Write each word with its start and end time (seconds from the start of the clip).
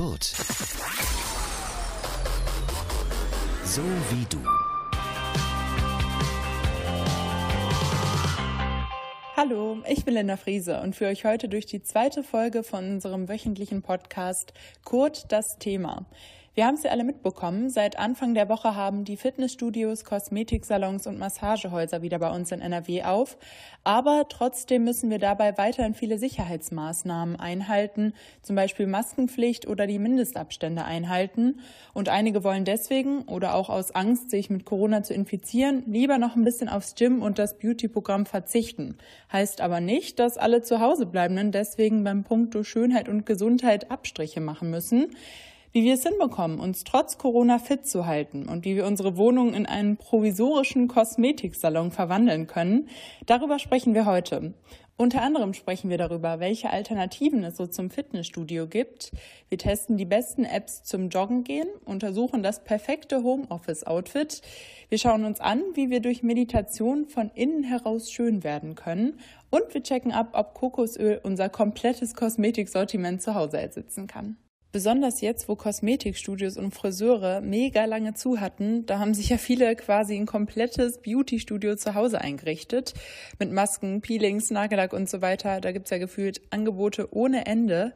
Kurt. 0.00 0.24
So 3.66 3.82
wie 4.08 4.24
du. 4.30 4.38
Hallo, 9.36 9.76
ich 9.86 10.06
bin 10.06 10.14
Linda 10.14 10.38
Friese 10.38 10.80
und 10.80 10.96
führe 10.96 11.10
euch 11.10 11.26
heute 11.26 11.50
durch 11.50 11.66
die 11.66 11.82
zweite 11.82 12.22
Folge 12.22 12.62
von 12.62 12.92
unserem 12.92 13.28
wöchentlichen 13.28 13.82
Podcast 13.82 14.54
Kurt 14.86 15.30
das 15.32 15.58
Thema. 15.58 16.06
Wir 16.52 16.66
haben 16.66 16.74
es 16.74 16.82
ja 16.82 16.90
alle 16.90 17.04
mitbekommen. 17.04 17.70
Seit 17.70 17.96
Anfang 17.96 18.34
der 18.34 18.48
Woche 18.48 18.74
haben 18.74 19.04
die 19.04 19.16
Fitnessstudios, 19.16 20.04
Kosmetiksalons 20.04 21.06
und 21.06 21.16
Massagehäuser 21.16 22.02
wieder 22.02 22.18
bei 22.18 22.28
uns 22.34 22.50
in 22.50 22.60
NRW 22.60 23.04
auf. 23.04 23.38
Aber 23.84 24.26
trotzdem 24.28 24.82
müssen 24.82 25.10
wir 25.10 25.20
dabei 25.20 25.56
weiterhin 25.58 25.94
viele 25.94 26.18
Sicherheitsmaßnahmen 26.18 27.36
einhalten, 27.36 28.14
zum 28.42 28.56
Beispiel 28.56 28.88
Maskenpflicht 28.88 29.68
oder 29.68 29.86
die 29.86 30.00
Mindestabstände 30.00 30.84
einhalten. 30.84 31.60
Und 31.94 32.08
einige 32.08 32.42
wollen 32.42 32.64
deswegen 32.64 33.22
oder 33.22 33.54
auch 33.54 33.70
aus 33.70 33.94
Angst, 33.94 34.30
sich 34.30 34.50
mit 34.50 34.64
Corona 34.64 35.04
zu 35.04 35.14
infizieren, 35.14 35.84
lieber 35.86 36.18
noch 36.18 36.34
ein 36.34 36.42
bisschen 36.42 36.68
aufs 36.68 36.96
Gym 36.96 37.22
und 37.22 37.38
das 37.38 37.58
Beauty-Programm 37.58 38.26
verzichten. 38.26 38.98
Heißt 39.32 39.60
aber 39.60 39.80
nicht, 39.80 40.18
dass 40.18 40.36
alle 40.36 40.62
zu 40.62 40.80
Hause 40.80 41.06
bleibenden 41.06 41.52
deswegen 41.52 42.02
beim 42.02 42.24
Punkto 42.24 42.64
Schönheit 42.64 43.08
und 43.08 43.24
Gesundheit 43.24 43.92
Abstriche 43.92 44.40
machen 44.40 44.70
müssen 44.70 45.14
wie 45.72 45.84
wir 45.84 45.94
es 45.94 46.02
hinbekommen, 46.02 46.58
uns 46.58 46.84
trotz 46.84 47.18
Corona 47.18 47.58
fit 47.58 47.86
zu 47.86 48.06
halten 48.06 48.48
und 48.48 48.64
wie 48.64 48.76
wir 48.76 48.86
unsere 48.86 49.16
Wohnung 49.16 49.54
in 49.54 49.66
einen 49.66 49.96
provisorischen 49.96 50.88
Kosmetiksalon 50.88 51.92
verwandeln 51.92 52.46
können, 52.46 52.88
darüber 53.26 53.58
sprechen 53.58 53.94
wir 53.94 54.06
heute. 54.06 54.54
Unter 55.00 55.22
anderem 55.22 55.54
sprechen 55.54 55.88
wir 55.88 55.96
darüber, 55.96 56.40
welche 56.40 56.68
Alternativen 56.68 57.42
es 57.42 57.56
so 57.56 57.66
zum 57.66 57.88
Fitnessstudio 57.88 58.66
gibt. 58.66 59.12
Wir 59.48 59.56
testen 59.56 59.96
die 59.96 60.04
besten 60.04 60.44
Apps 60.44 60.82
zum 60.82 61.08
Joggen 61.08 61.42
gehen, 61.42 61.68
untersuchen 61.86 62.42
das 62.42 62.64
perfekte 62.64 63.22
Homeoffice-Outfit. 63.22 64.42
Wir 64.90 64.98
schauen 64.98 65.24
uns 65.24 65.40
an, 65.40 65.62
wie 65.72 65.88
wir 65.88 66.00
durch 66.00 66.22
Meditation 66.22 67.06
von 67.06 67.30
innen 67.34 67.62
heraus 67.64 68.12
schön 68.12 68.44
werden 68.44 68.74
können. 68.74 69.18
Und 69.48 69.72
wir 69.72 69.82
checken 69.82 70.12
ab, 70.12 70.32
ob 70.34 70.52
Kokosöl 70.52 71.18
unser 71.22 71.48
komplettes 71.48 72.14
Kosmetiksortiment 72.14 73.22
zu 73.22 73.34
Hause 73.34 73.58
ersetzen 73.58 74.06
kann. 74.06 74.36
Besonders 74.72 75.20
jetzt, 75.20 75.48
wo 75.48 75.56
Kosmetikstudios 75.56 76.56
und 76.56 76.72
Friseure 76.72 77.40
mega 77.40 77.86
lange 77.86 78.14
zu 78.14 78.38
hatten, 78.38 78.86
da 78.86 79.00
haben 79.00 79.14
sich 79.14 79.28
ja 79.28 79.36
viele 79.36 79.74
quasi 79.74 80.14
ein 80.14 80.26
komplettes 80.26 80.98
Beauty-Studio 80.98 81.74
zu 81.74 81.96
Hause 81.96 82.20
eingerichtet. 82.20 82.94
Mit 83.40 83.50
Masken, 83.50 84.00
Peelings, 84.00 84.52
Nagellack 84.52 84.92
und 84.92 85.10
so 85.10 85.22
weiter. 85.22 85.60
Da 85.60 85.72
gibt's 85.72 85.90
ja 85.90 85.98
gefühlt 85.98 86.40
Angebote 86.50 87.12
ohne 87.12 87.46
Ende. 87.46 87.94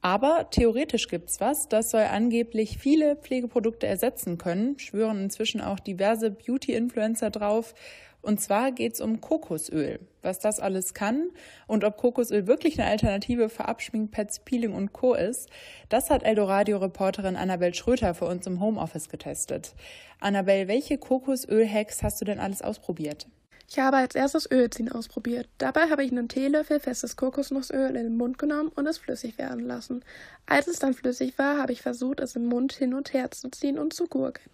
Aber 0.00 0.48
theoretisch 0.50 1.08
gibt's 1.08 1.40
was, 1.40 1.68
das 1.68 1.90
soll 1.90 2.02
angeblich 2.02 2.78
viele 2.78 3.16
Pflegeprodukte 3.16 3.86
ersetzen 3.86 4.38
können, 4.38 4.78
schwören 4.78 5.22
inzwischen 5.22 5.60
auch 5.60 5.80
diverse 5.80 6.30
Beauty-Influencer 6.30 7.30
drauf. 7.30 7.74
Und 8.22 8.40
zwar 8.40 8.70
geht 8.70 8.94
es 8.94 9.00
um 9.00 9.20
Kokosöl, 9.20 9.98
was 10.22 10.38
das 10.38 10.60
alles 10.60 10.94
kann 10.94 11.30
und 11.66 11.82
ob 11.82 11.96
Kokosöl 11.96 12.46
wirklich 12.46 12.80
eine 12.80 12.88
Alternative 12.88 13.48
für 13.48 13.66
Abschminkpads, 13.66 14.44
Peeling 14.44 14.72
und 14.72 14.92
Co. 14.92 15.14
ist. 15.14 15.50
Das 15.88 16.08
hat 16.08 16.22
Eldoradio-Reporterin 16.22 17.36
Annabel 17.36 17.74
Schröter 17.74 18.14
für 18.14 18.26
uns 18.26 18.46
im 18.46 18.60
Homeoffice 18.60 19.08
getestet. 19.08 19.74
Annabel, 20.20 20.68
welche 20.68 20.98
Kokosöl-Hacks 20.98 22.04
hast 22.04 22.20
du 22.20 22.24
denn 22.24 22.38
alles 22.38 22.62
ausprobiert? 22.62 23.26
Ich 23.68 23.78
habe 23.78 23.96
als 23.96 24.14
erstes 24.14 24.48
Ölziehen 24.50 24.92
ausprobiert. 24.92 25.48
Dabei 25.58 25.88
habe 25.88 26.04
ich 26.04 26.12
einen 26.12 26.28
Teelöffel 26.28 26.78
festes 26.78 27.16
Kokosnussöl 27.16 27.96
in 27.96 28.04
den 28.04 28.16
Mund 28.16 28.38
genommen 28.38 28.70
und 28.74 28.86
es 28.86 28.98
flüssig 28.98 29.38
werden 29.38 29.64
lassen. 29.64 30.04
Als 30.46 30.68
es 30.68 30.78
dann 30.78 30.94
flüssig 30.94 31.38
war, 31.38 31.56
habe 31.56 31.72
ich 31.72 31.82
versucht, 31.82 32.20
es 32.20 32.36
im 32.36 32.46
Mund 32.46 32.72
hin 32.74 32.92
und 32.94 33.14
her 33.14 33.30
zu 33.30 33.50
ziehen 33.50 33.78
und 33.78 33.94
zu 33.94 34.06
gurgeln. 34.06 34.50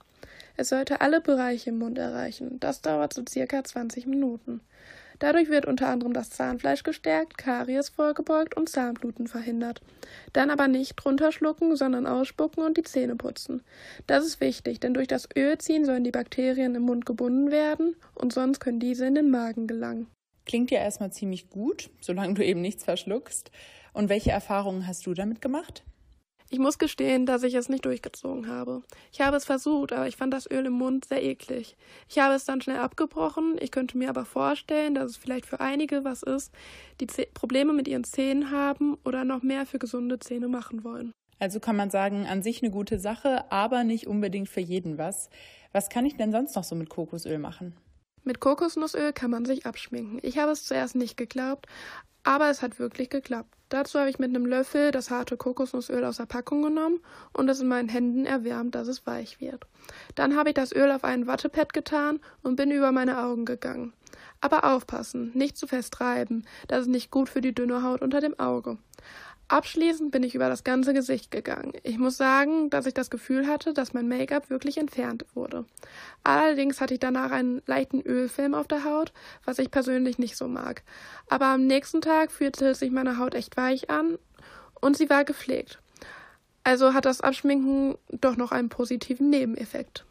Es 0.59 0.71
sollte 0.71 1.01
alle 1.01 1.21
Bereiche 1.21 1.71
im 1.71 1.79
Mund 1.79 1.99
erreichen. 1.99 2.59
Das 2.59 2.83
dauert 2.83 3.13
so 3.13 3.23
circa 3.27 3.63
20 3.63 4.09
Minuten. 4.09 4.61
Dadurch 5.21 5.49
wird 5.51 5.67
unter 5.67 5.87
anderem 5.87 6.13
das 6.13 6.31
Zahnfleisch 6.31 6.83
gestärkt, 6.83 7.39
Karies 7.39 7.91
vorgebeugt 7.91 8.57
und 8.57 8.69
Zahnbluten 8.69 9.29
verhindert. 9.29 9.81
Dann 10.33 10.51
aber 10.51 10.67
nicht 10.67 10.97
drunter 10.97 11.31
schlucken, 11.31 11.77
sondern 11.77 12.09
ausspucken 12.09 12.65
und 12.65 12.77
die 12.77 12.83
Zähne 12.83 13.15
putzen. 13.15 13.63
Das 14.09 14.27
ist 14.27 14.41
wichtig, 14.41 14.81
denn 14.81 14.95
durch 14.95 15.07
das 15.07 15.29
Ölziehen 15.37 15.85
sollen 15.85 16.03
die 16.03 16.11
Bakterien 16.11 16.75
im 16.75 16.83
Mund 16.83 17.07
gebunden 17.07 17.53
werden 17.53 17.95
und 18.17 18.33
sonst 18.33 18.59
können 18.59 18.81
diese 18.81 19.07
in 19.07 19.15
den 19.15 19.31
Magen 19.31 19.69
gelangen. 19.69 20.09
Klingt 20.45 20.73
ja 20.73 20.81
erstmal 20.81 21.13
ziemlich 21.13 21.51
gut, 21.51 21.89
solange 22.01 22.35
du 22.35 22.45
eben 22.45 22.63
nichts 22.63 22.83
verschluckst. 22.83 23.53
Und 23.93 24.09
welche 24.09 24.33
Erfahrungen 24.33 24.89
hast 24.89 25.07
du 25.07 25.15
damit 25.15 25.41
gemacht? 25.41 25.85
Ich 26.51 26.59
muss 26.59 26.79
gestehen, 26.79 27.27
dass 27.27 27.43
ich 27.43 27.55
es 27.55 27.69
nicht 27.69 27.85
durchgezogen 27.85 28.49
habe. 28.49 28.83
Ich 29.13 29.21
habe 29.21 29.37
es 29.37 29.45
versucht, 29.45 29.93
aber 29.93 30.09
ich 30.09 30.17
fand 30.17 30.33
das 30.33 30.51
Öl 30.51 30.65
im 30.65 30.73
Mund 30.73 31.05
sehr 31.05 31.23
eklig. 31.23 31.77
Ich 32.09 32.19
habe 32.19 32.35
es 32.35 32.47
dann 32.47 32.63
schnell 32.63 32.79
abgebrochen. 32.79 33.57
Ich 33.61 33.71
könnte 33.71 33.99
mir 33.99 34.09
aber 34.09 34.25
vorstellen, 34.25 34.95
dass 34.95 35.11
es 35.11 35.17
vielleicht 35.19 35.45
für 35.45 35.61
einige 35.61 36.05
was 36.05 36.23
ist, 36.23 36.53
die 37.01 37.07
Zäh 37.07 37.27
Probleme 37.35 37.75
mit 37.75 37.87
ihren 37.87 38.05
Zähnen 38.05 38.51
haben 38.51 38.97
oder 39.05 39.25
noch 39.25 39.43
mehr 39.43 39.67
für 39.67 39.79
gesunde 39.79 40.19
Zähne 40.19 40.49
machen 40.49 40.85
wollen. 40.85 41.13
Also 41.39 41.61
kann 41.61 41.77
man 41.77 41.91
sagen, 41.91 42.27
an 42.27 42.43
sich 42.43 42.63
eine 42.63 42.73
gute 42.73 42.99
Sache, 42.99 43.51
aber 43.53 43.85
nicht 43.85 44.07
unbedingt 44.07 44.49
für 44.49 44.61
jeden 44.61 44.97
was. 44.97 45.29
Was 45.73 45.91
kann 45.91 46.07
ich 46.07 46.17
denn 46.17 46.33
sonst 46.33 46.57
noch 46.57 46.65
so 46.65 46.75
mit 46.75 46.89
Kokosöl 46.89 47.39
machen? 47.39 47.77
Mit 48.25 48.41
Kokosnussöl 48.41 49.13
kann 49.13 49.31
man 49.31 49.45
sich 49.45 49.67
abschminken. 49.67 50.19
Ich 50.23 50.39
habe 50.39 50.51
es 50.51 50.65
zuerst 50.65 50.97
nicht 50.97 51.17
geglaubt, 51.17 51.67
aber 52.29 52.51
es 52.51 52.61
hat 52.61 52.79
wirklich 52.79 53.09
geklappt. 53.09 53.55
Dazu 53.71 53.99
habe 53.99 54.11
ich 54.11 54.19
mit 54.19 54.29
einem 54.29 54.45
Löffel 54.45 54.91
das 54.91 55.11
harte 55.11 55.39
Kokosnussöl 55.39 56.05
aus 56.05 56.19
der 56.19 56.27
Packung 56.27 56.61
genommen 56.61 57.01
und 57.33 57.49
es 57.49 57.61
in 57.61 57.69
meinen 57.69 57.89
Händen 57.89 58.27
erwärmt, 58.27 58.75
dass 58.75 58.87
es 58.87 59.07
weich 59.07 59.41
wird. 59.41 59.65
Dann 60.15 60.37
habe 60.37 60.51
ich 60.51 60.55
das 60.55 60.73
Öl 60.73 60.91
auf 60.91 61.05
ein 61.05 61.27
Wattepad 61.27 61.73
getan 61.73 62.21
und 62.43 62.57
bin 62.57 62.71
über 62.71 62.93
meine 62.93 63.19
Augen 63.23 63.47
gegangen. 63.47 63.95
Aber 64.43 64.65
aufpassen, 64.65 65.31
nicht 65.33 65.57
zu 65.57 65.67
fest 65.67 66.03
reiben, 66.03 66.45
das 66.69 66.83
ist 66.83 66.89
nicht 66.89 67.11
gut 67.11 67.31
für 67.31 67.41
die 67.41 67.55
dünne 67.55 67.83
Haut 67.83 68.03
unter 68.03 68.21
dem 68.21 68.39
Auge. 68.39 68.77
Abschließend 69.51 70.11
bin 70.11 70.23
ich 70.23 70.35
über 70.35 70.51
das 70.51 70.63
ganze 70.63 70.93
Gesicht 70.93 71.31
gegangen. 71.31 71.73
Ich 71.83 71.97
muss 71.97 72.19
sagen, 72.19 72.69
dass 72.69 72.85
ich 72.85 72.93
das 72.93 73.09
Gefühl 73.09 73.47
hatte, 73.47 73.73
dass 73.73 73.95
mein 73.95 74.07
Make-up 74.07 74.51
wirklich 74.51 74.77
entfernt 74.77 75.25
wurde. 75.35 75.65
Allerdings 76.23 76.83
hatte 76.83 76.93
ich 76.95 77.01
danach 77.01 77.31
einen 77.31 77.63
leichten 77.65 78.03
Ölfilm 78.03 78.53
auf 78.53 78.69
der 78.69 78.85
Haut, 78.85 79.15
was 79.47 79.59
ich 79.59 79.71
persönlich 79.71 80.19
nicht 80.19 80.37
so 80.37 80.49
mag. 80.49 80.83
Aber 81.31 81.47
am 81.47 81.67
nächsten 81.67 82.03
Tag 82.03 82.31
fühlte 82.31 82.75
sich 82.75 82.91
meine 82.91 83.17
Haut 83.17 83.35
echt 83.35 83.57
weich 83.57 83.89
an 83.89 84.19
und 84.83 84.99
sie 84.99 85.09
war 85.09 85.25
gepflegt. 85.25 85.81
Also 86.63 86.93
hat 86.93 87.07
das 87.07 87.23
Abschminken 87.23 87.97
doch 88.11 88.37
noch 88.37 88.53
einen 88.53 88.69
positiven 88.69 89.31
Nebeneffekt. 89.31 90.05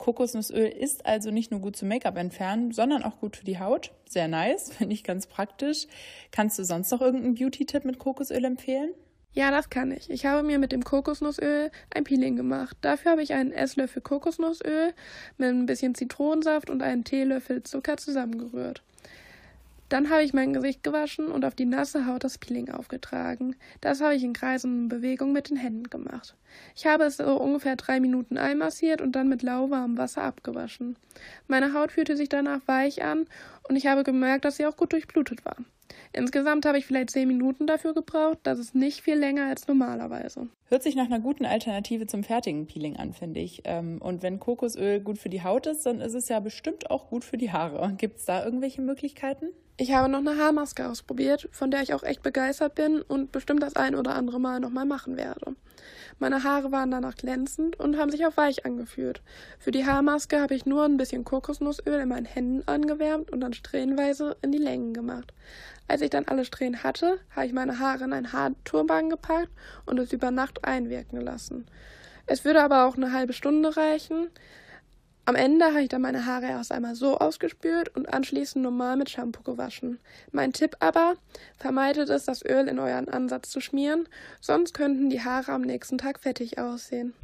Kokosnussöl 0.00 0.66
ist 0.66 1.04
also 1.04 1.30
nicht 1.30 1.50
nur 1.50 1.60
gut 1.60 1.76
zum 1.76 1.88
Make-up 1.88 2.16
entfernen, 2.16 2.72
sondern 2.72 3.02
auch 3.02 3.20
gut 3.20 3.36
für 3.36 3.44
die 3.44 3.60
Haut. 3.60 3.92
Sehr 4.08 4.28
nice, 4.28 4.72
finde 4.78 4.94
ich 4.94 5.04
ganz 5.04 5.26
praktisch. 5.26 5.86
Kannst 6.32 6.58
du 6.58 6.64
sonst 6.64 6.90
noch 6.90 7.02
irgendeinen 7.02 7.34
Beauty-Tipp 7.34 7.84
mit 7.84 7.98
Kokosöl 7.98 8.44
empfehlen? 8.44 8.90
Ja, 9.32 9.52
das 9.52 9.70
kann 9.70 9.92
ich. 9.92 10.10
Ich 10.10 10.26
habe 10.26 10.42
mir 10.42 10.58
mit 10.58 10.72
dem 10.72 10.82
Kokosnussöl 10.82 11.70
ein 11.94 12.04
Peeling 12.04 12.34
gemacht. 12.34 12.76
Dafür 12.80 13.12
habe 13.12 13.22
ich 13.22 13.34
einen 13.34 13.52
Esslöffel 13.52 14.02
Kokosnussöl 14.02 14.92
mit 15.36 15.48
ein 15.48 15.66
bisschen 15.66 15.94
Zitronensaft 15.94 16.70
und 16.70 16.82
einen 16.82 17.04
Teelöffel 17.04 17.62
Zucker 17.62 17.96
zusammengerührt. 17.96 18.82
Dann 19.90 20.08
habe 20.08 20.22
ich 20.22 20.32
mein 20.32 20.52
Gesicht 20.52 20.84
gewaschen 20.84 21.26
und 21.26 21.44
auf 21.44 21.56
die 21.56 21.64
nasse 21.64 22.06
Haut 22.06 22.22
das 22.22 22.38
Peeling 22.38 22.70
aufgetragen. 22.70 23.56
Das 23.80 24.00
habe 24.00 24.14
ich 24.14 24.22
in 24.22 24.32
kreisenden 24.32 24.88
Bewegungen 24.88 25.32
mit 25.32 25.50
den 25.50 25.56
Händen 25.56 25.90
gemacht. 25.90 26.36
Ich 26.76 26.86
habe 26.86 27.04
es 27.04 27.16
so 27.16 27.36
ungefähr 27.40 27.74
drei 27.74 27.98
Minuten 27.98 28.38
einmassiert 28.38 29.00
und 29.02 29.16
dann 29.16 29.28
mit 29.28 29.42
lauwarmem 29.42 29.98
Wasser 29.98 30.22
abgewaschen. 30.22 30.94
Meine 31.48 31.74
Haut 31.74 31.90
fühlte 31.90 32.16
sich 32.16 32.28
danach 32.28 32.60
weich 32.66 33.02
an 33.02 33.26
und 33.68 33.74
ich 33.74 33.88
habe 33.88 34.04
gemerkt, 34.04 34.44
dass 34.44 34.58
sie 34.58 34.66
auch 34.66 34.76
gut 34.76 34.92
durchblutet 34.92 35.44
war. 35.44 35.56
Insgesamt 36.12 36.66
habe 36.66 36.78
ich 36.78 36.86
vielleicht 36.86 37.10
zehn 37.10 37.26
Minuten 37.26 37.66
dafür 37.66 37.92
gebraucht. 37.92 38.38
Das 38.44 38.60
ist 38.60 38.76
nicht 38.76 39.00
viel 39.00 39.16
länger 39.16 39.46
als 39.46 39.66
normalerweise. 39.66 40.48
Hört 40.66 40.84
sich 40.84 40.94
nach 40.94 41.06
einer 41.06 41.18
guten 41.18 41.44
Alternative 41.44 42.06
zum 42.06 42.22
fertigen 42.22 42.66
Peeling 42.66 42.96
an, 42.96 43.12
finde 43.12 43.40
ich. 43.40 43.62
Ähm, 43.64 43.98
und 44.00 44.22
wenn 44.22 44.38
Kokosöl 44.38 45.00
gut 45.00 45.18
für 45.18 45.28
die 45.28 45.42
Haut 45.42 45.66
ist, 45.66 45.84
dann 45.86 46.00
ist 46.00 46.14
es 46.14 46.28
ja 46.28 46.38
bestimmt 46.38 46.90
auch 46.90 47.08
gut 47.08 47.24
für 47.24 47.38
die 47.38 47.50
Haare. 47.50 47.92
Gibt 47.98 48.18
es 48.18 48.24
da 48.24 48.44
irgendwelche 48.44 48.82
Möglichkeiten? 48.82 49.46
Ich 49.80 49.94
habe 49.94 50.10
noch 50.10 50.18
eine 50.18 50.36
Haarmaske 50.36 50.86
ausprobiert, 50.86 51.48
von 51.52 51.70
der 51.70 51.80
ich 51.80 51.94
auch 51.94 52.02
echt 52.02 52.22
begeistert 52.22 52.74
bin 52.74 53.00
und 53.00 53.32
bestimmt 53.32 53.62
das 53.62 53.76
ein 53.76 53.94
oder 53.94 54.14
andere 54.14 54.38
Mal 54.38 54.60
nochmal 54.60 54.84
machen 54.84 55.16
werde. 55.16 55.56
Meine 56.18 56.44
Haare 56.44 56.70
waren 56.70 56.90
danach 56.90 57.14
glänzend 57.14 57.80
und 57.80 57.96
haben 57.96 58.10
sich 58.10 58.26
auch 58.26 58.36
weich 58.36 58.66
angefühlt. 58.66 59.22
Für 59.58 59.70
die 59.70 59.86
Haarmaske 59.86 60.38
habe 60.38 60.54
ich 60.54 60.66
nur 60.66 60.84
ein 60.84 60.98
bisschen 60.98 61.24
Kokosnussöl 61.24 61.98
in 61.98 62.10
meinen 62.10 62.26
Händen 62.26 62.62
angewärmt 62.68 63.30
und 63.30 63.40
dann 63.40 63.54
strähnweise 63.54 64.36
in 64.42 64.52
die 64.52 64.58
Längen 64.58 64.92
gemacht. 64.92 65.32
Als 65.88 66.02
ich 66.02 66.10
dann 66.10 66.26
alle 66.26 66.44
Strähnen 66.44 66.82
hatte, 66.82 67.18
habe 67.34 67.46
ich 67.46 67.54
meine 67.54 67.78
Haare 67.78 68.04
in 68.04 68.12
einen 68.12 68.34
Haarturban 68.34 69.08
gepackt 69.08 69.48
und 69.86 69.98
es 69.98 70.12
über 70.12 70.30
Nacht 70.30 70.62
einwirken 70.62 71.22
lassen. 71.22 71.64
Es 72.26 72.44
würde 72.44 72.62
aber 72.62 72.84
auch 72.84 72.98
eine 72.98 73.14
halbe 73.14 73.32
Stunde 73.32 73.74
reichen. 73.74 74.28
Am 75.30 75.36
Ende 75.36 75.66
habe 75.66 75.82
ich 75.82 75.88
dann 75.88 76.02
meine 76.02 76.26
Haare 76.26 76.46
erst 76.46 76.72
einmal 76.72 76.96
so 76.96 77.18
ausgespült 77.18 77.94
und 77.94 78.12
anschließend 78.12 78.64
normal 78.64 78.96
mit 78.96 79.10
Shampoo 79.10 79.44
gewaschen. 79.44 80.00
Mein 80.32 80.52
Tipp 80.52 80.74
aber, 80.80 81.14
vermeidet 81.56 82.08
es, 82.08 82.24
das 82.24 82.44
Öl 82.44 82.66
in 82.66 82.80
euren 82.80 83.08
Ansatz 83.08 83.48
zu 83.48 83.60
schmieren, 83.60 84.08
sonst 84.40 84.74
könnten 84.74 85.08
die 85.08 85.22
Haare 85.22 85.52
am 85.52 85.62
nächsten 85.62 85.98
Tag 85.98 86.18
fettig 86.18 86.58
aussehen. 86.58 87.14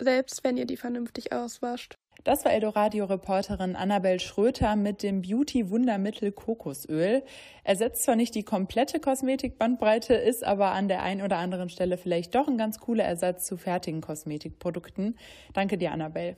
Selbst 0.00 0.42
wenn 0.42 0.56
ihr 0.56 0.66
die 0.66 0.76
vernünftig 0.76 1.32
auswascht. 1.32 1.94
Das 2.24 2.44
war 2.44 2.52
Eldoradio-Reporterin 2.52 3.76
Annabel 3.76 4.18
Schröter 4.18 4.74
mit 4.74 5.04
dem 5.04 5.22
Beauty-Wundermittel 5.22 6.32
Kokosöl. 6.32 7.22
Ersetzt 7.62 8.02
zwar 8.02 8.16
nicht 8.16 8.34
die 8.34 8.42
komplette 8.42 8.98
Kosmetikbandbreite, 8.98 10.14
ist 10.14 10.42
aber 10.42 10.72
an 10.72 10.88
der 10.88 11.04
einen 11.04 11.22
oder 11.22 11.36
anderen 11.36 11.68
Stelle 11.68 11.96
vielleicht 11.96 12.34
doch 12.34 12.48
ein 12.48 12.58
ganz 12.58 12.80
cooler 12.80 13.04
Ersatz 13.04 13.46
zu 13.46 13.56
fertigen 13.56 14.00
Kosmetikprodukten. 14.00 15.16
Danke 15.54 15.78
dir, 15.78 15.92
Annabel. 15.92 16.36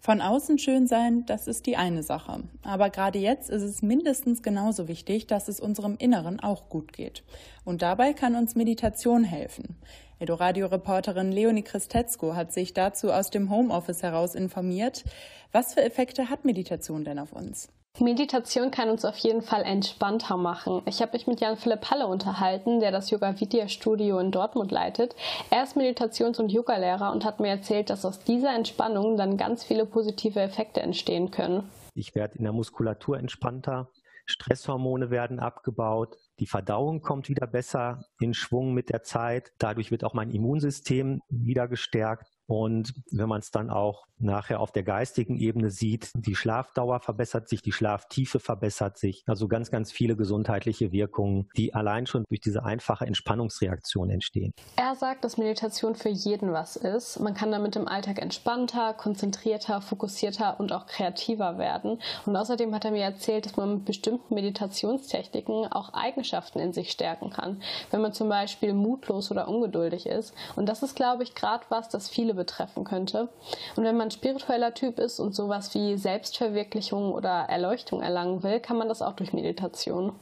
Von 0.00 0.20
außen 0.20 0.58
schön 0.58 0.86
sein, 0.86 1.26
das 1.26 1.48
ist 1.48 1.66
die 1.66 1.76
eine 1.76 2.02
Sache. 2.02 2.44
Aber 2.62 2.88
gerade 2.88 3.18
jetzt 3.18 3.50
ist 3.50 3.62
es 3.62 3.82
mindestens 3.82 4.42
genauso 4.42 4.86
wichtig, 4.86 5.26
dass 5.26 5.48
es 5.48 5.58
unserem 5.58 5.96
Inneren 5.98 6.38
auch 6.38 6.68
gut 6.68 6.92
geht. 6.92 7.24
Und 7.64 7.82
dabei 7.82 8.12
kann 8.12 8.36
uns 8.36 8.54
Meditation 8.54 9.24
helfen. 9.24 9.76
Edoradio-Reporterin 10.20 11.32
Leonie 11.32 11.62
Christetzko 11.62 12.34
hat 12.34 12.52
sich 12.52 12.74
dazu 12.74 13.12
aus 13.12 13.30
dem 13.30 13.50
Homeoffice 13.50 14.02
heraus 14.02 14.34
informiert. 14.34 15.04
Was 15.52 15.74
für 15.74 15.82
Effekte 15.82 16.30
hat 16.30 16.44
Meditation 16.44 17.04
denn 17.04 17.18
auf 17.18 17.32
uns? 17.32 17.68
Meditation 18.00 18.70
kann 18.70 18.90
uns 18.90 19.04
auf 19.04 19.16
jeden 19.18 19.42
Fall 19.42 19.62
entspannter 19.62 20.36
machen. 20.36 20.82
Ich 20.86 21.02
habe 21.02 21.12
mich 21.12 21.26
mit 21.26 21.40
Jan 21.40 21.56
Philipp 21.56 21.90
Halle 21.90 22.06
unterhalten, 22.06 22.80
der 22.80 22.92
das 22.92 23.10
Yoga 23.10 23.40
Vidya 23.40 23.68
Studio 23.68 24.18
in 24.18 24.30
Dortmund 24.30 24.70
leitet. 24.70 25.16
Er 25.50 25.64
ist 25.64 25.76
Meditations- 25.76 26.38
und 26.38 26.52
Yogalehrer 26.52 27.10
und 27.10 27.24
hat 27.24 27.40
mir 27.40 27.48
erzählt, 27.48 27.90
dass 27.90 28.04
aus 28.04 28.20
dieser 28.20 28.54
Entspannung 28.54 29.16
dann 29.16 29.36
ganz 29.36 29.64
viele 29.64 29.84
positive 29.84 30.40
Effekte 30.40 30.80
entstehen 30.80 31.30
können. 31.30 31.68
Ich 31.94 32.14
werde 32.14 32.38
in 32.38 32.44
der 32.44 32.52
Muskulatur 32.52 33.18
entspannter, 33.18 33.88
Stresshormone 34.26 35.10
werden 35.10 35.40
abgebaut, 35.40 36.16
die 36.38 36.46
Verdauung 36.46 37.00
kommt 37.00 37.28
wieder 37.28 37.46
besser 37.46 38.04
in 38.20 38.34
Schwung 38.34 38.74
mit 38.74 38.90
der 38.90 39.02
Zeit. 39.02 39.52
Dadurch 39.58 39.90
wird 39.90 40.04
auch 40.04 40.12
mein 40.12 40.30
Immunsystem 40.30 41.20
wieder 41.30 41.66
gestärkt. 41.66 42.28
Und 42.48 42.94
wenn 43.10 43.28
man 43.28 43.40
es 43.40 43.50
dann 43.50 43.68
auch 43.68 44.06
nachher 44.18 44.60
auf 44.60 44.72
der 44.72 44.82
geistigen 44.82 45.36
Ebene 45.36 45.70
sieht, 45.70 46.10
die 46.14 46.34
Schlafdauer 46.34 47.00
verbessert 47.00 47.48
sich, 47.48 47.60
die 47.60 47.72
Schlaftiefe 47.72 48.40
verbessert 48.40 48.98
sich. 48.98 49.22
Also 49.26 49.48
ganz, 49.48 49.70
ganz 49.70 49.92
viele 49.92 50.16
gesundheitliche 50.16 50.90
Wirkungen, 50.90 51.50
die 51.56 51.74
allein 51.74 52.06
schon 52.06 52.24
durch 52.28 52.40
diese 52.40 52.64
einfache 52.64 53.06
Entspannungsreaktion 53.06 54.10
entstehen. 54.10 54.52
Er 54.76 54.94
sagt, 54.94 55.24
dass 55.24 55.36
Meditation 55.36 55.94
für 55.94 56.08
jeden 56.08 56.52
was 56.52 56.76
ist. 56.76 57.20
Man 57.20 57.34
kann 57.34 57.52
damit 57.52 57.76
im 57.76 57.86
Alltag 57.86 58.20
entspannter, 58.20 58.94
konzentrierter, 58.94 59.82
fokussierter 59.82 60.58
und 60.58 60.72
auch 60.72 60.86
kreativer 60.86 61.58
werden. 61.58 62.00
Und 62.24 62.34
außerdem 62.34 62.74
hat 62.74 62.86
er 62.86 62.92
mir 62.92 63.04
erzählt, 63.04 63.44
dass 63.44 63.56
man 63.56 63.74
mit 63.74 63.84
bestimmten 63.84 64.34
Meditationstechniken 64.34 65.70
auch 65.70 65.92
Eigenschaften 65.92 66.60
in 66.60 66.72
sich 66.72 66.90
stärken 66.90 67.28
kann. 67.28 67.60
Wenn 67.90 68.00
man 68.00 68.14
zum 68.14 68.30
Beispiel 68.30 68.72
mutlos 68.72 69.30
oder 69.30 69.48
ungeduldig 69.48 70.06
ist. 70.06 70.34
Und 70.56 70.66
das 70.66 70.82
ist, 70.82 70.96
glaube 70.96 71.22
ich, 71.22 71.34
gerade 71.34 71.64
was, 71.68 71.90
das 71.90 72.08
viele 72.08 72.37
betreffen 72.38 72.84
könnte. 72.84 73.28
Und 73.76 73.84
wenn 73.84 73.98
man 73.98 74.10
spiritueller 74.10 74.72
Typ 74.72 74.98
ist 74.98 75.20
und 75.20 75.34
sowas 75.34 75.74
wie 75.74 75.98
Selbstverwirklichung 75.98 77.12
oder 77.12 77.46
Erleuchtung 77.50 78.00
erlangen 78.00 78.42
will, 78.42 78.60
kann 78.60 78.78
man 78.78 78.88
das 78.88 79.02
auch 79.02 79.12
durch 79.12 79.34
Meditation. 79.34 80.12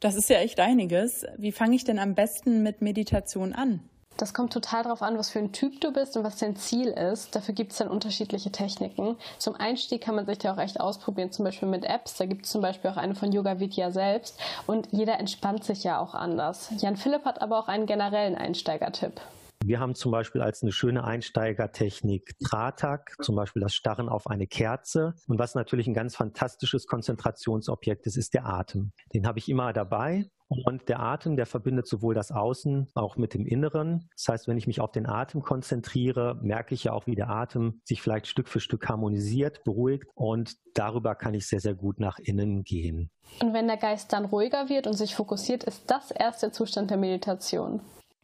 Das 0.00 0.16
ist 0.16 0.28
ja 0.28 0.38
echt 0.38 0.60
einiges. 0.60 1.24
Wie 1.38 1.52
fange 1.52 1.76
ich 1.76 1.84
denn 1.84 1.98
am 1.98 2.14
besten 2.14 2.62
mit 2.62 2.82
Meditation 2.82 3.54
an? 3.54 3.80
Das 4.20 4.34
kommt 4.34 4.52
total 4.52 4.82
darauf 4.82 5.00
an, 5.00 5.16
was 5.16 5.30
für 5.30 5.38
ein 5.38 5.52
Typ 5.52 5.80
du 5.80 5.92
bist 5.92 6.14
und 6.14 6.24
was 6.24 6.36
dein 6.36 6.54
Ziel 6.54 6.88
ist. 6.88 7.34
Dafür 7.34 7.54
gibt 7.54 7.72
es 7.72 7.78
dann 7.78 7.88
unterschiedliche 7.88 8.52
Techniken. 8.52 9.16
Zum 9.38 9.54
Einstieg 9.54 10.02
kann 10.02 10.14
man 10.14 10.26
sich 10.26 10.42
ja 10.42 10.52
auch 10.52 10.58
echt 10.58 10.78
ausprobieren, 10.78 11.32
zum 11.32 11.46
Beispiel 11.46 11.68
mit 11.68 11.86
Apps. 11.86 12.18
Da 12.18 12.26
gibt 12.26 12.44
es 12.44 12.52
zum 12.52 12.60
Beispiel 12.60 12.90
auch 12.90 12.98
eine 12.98 13.14
von 13.14 13.32
Yoga 13.32 13.60
Vidya 13.60 13.90
selbst. 13.90 14.38
Und 14.66 14.88
jeder 14.90 15.18
entspannt 15.18 15.64
sich 15.64 15.84
ja 15.84 15.98
auch 15.98 16.14
anders. 16.14 16.70
Jan 16.78 16.98
Philipp 16.98 17.24
hat 17.24 17.40
aber 17.40 17.58
auch 17.58 17.68
einen 17.68 17.86
generellen 17.86 18.34
Einsteigertipp. 18.34 19.22
Wir 19.64 19.78
haben 19.78 19.94
zum 19.94 20.10
Beispiel 20.10 20.40
als 20.40 20.62
eine 20.62 20.72
schöne 20.72 21.04
Einsteigertechnik 21.04 22.34
Tratak, 22.44 23.14
zum 23.20 23.36
Beispiel 23.36 23.60
das 23.60 23.74
Starren 23.74 24.08
auf 24.08 24.26
eine 24.26 24.46
Kerze. 24.46 25.14
Und 25.28 25.38
was 25.38 25.54
natürlich 25.54 25.86
ein 25.86 25.94
ganz 25.94 26.16
fantastisches 26.16 26.86
Konzentrationsobjekt 26.86 28.06
ist, 28.06 28.16
ist 28.16 28.34
der 28.34 28.46
Atem. 28.46 28.92
Den 29.14 29.26
habe 29.26 29.38
ich 29.38 29.48
immer 29.48 29.72
dabei. 29.72 30.26
Und 30.48 30.88
der 30.88 30.98
Atem, 30.98 31.36
der 31.36 31.46
verbindet 31.46 31.86
sowohl 31.86 32.12
das 32.12 32.32
Außen 32.32 32.88
auch 32.94 33.16
mit 33.16 33.34
dem 33.34 33.46
Inneren. 33.46 34.08
Das 34.16 34.26
heißt, 34.28 34.48
wenn 34.48 34.56
ich 34.58 34.66
mich 34.66 34.80
auf 34.80 34.90
den 34.90 35.06
Atem 35.06 35.42
konzentriere, 35.42 36.40
merke 36.42 36.74
ich 36.74 36.84
ja 36.84 36.92
auch, 36.92 37.06
wie 37.06 37.14
der 37.14 37.28
Atem 37.28 37.80
sich 37.84 38.02
vielleicht 38.02 38.26
Stück 38.26 38.48
für 38.48 38.58
Stück 38.58 38.88
harmonisiert, 38.88 39.62
beruhigt. 39.62 40.08
Und 40.14 40.56
darüber 40.74 41.14
kann 41.14 41.34
ich 41.34 41.46
sehr, 41.46 41.60
sehr 41.60 41.74
gut 41.74 42.00
nach 42.00 42.18
innen 42.18 42.64
gehen. 42.64 43.10
Und 43.40 43.52
wenn 43.54 43.68
der 43.68 43.76
Geist 43.76 44.12
dann 44.12 44.24
ruhiger 44.24 44.68
wird 44.68 44.88
und 44.88 44.94
sich 44.94 45.14
fokussiert, 45.14 45.62
ist 45.62 45.88
das 45.88 46.10
erst 46.10 46.42
der 46.42 46.50
Zustand 46.50 46.90
der 46.90 46.96
Meditation. 46.96 47.80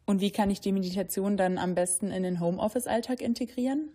Und 0.07 0.21
wie 0.21 0.31
kann 0.31 0.51
ich 0.51 0.61
die 0.61 0.73
Meditation 0.73 1.37
dann 1.37 1.59
am 1.59 1.75
besten 1.75 2.13
in 2.13 2.23
den 2.23 2.41
Homeoffice-Alltag 2.41 3.21
integrieren? 3.21 3.91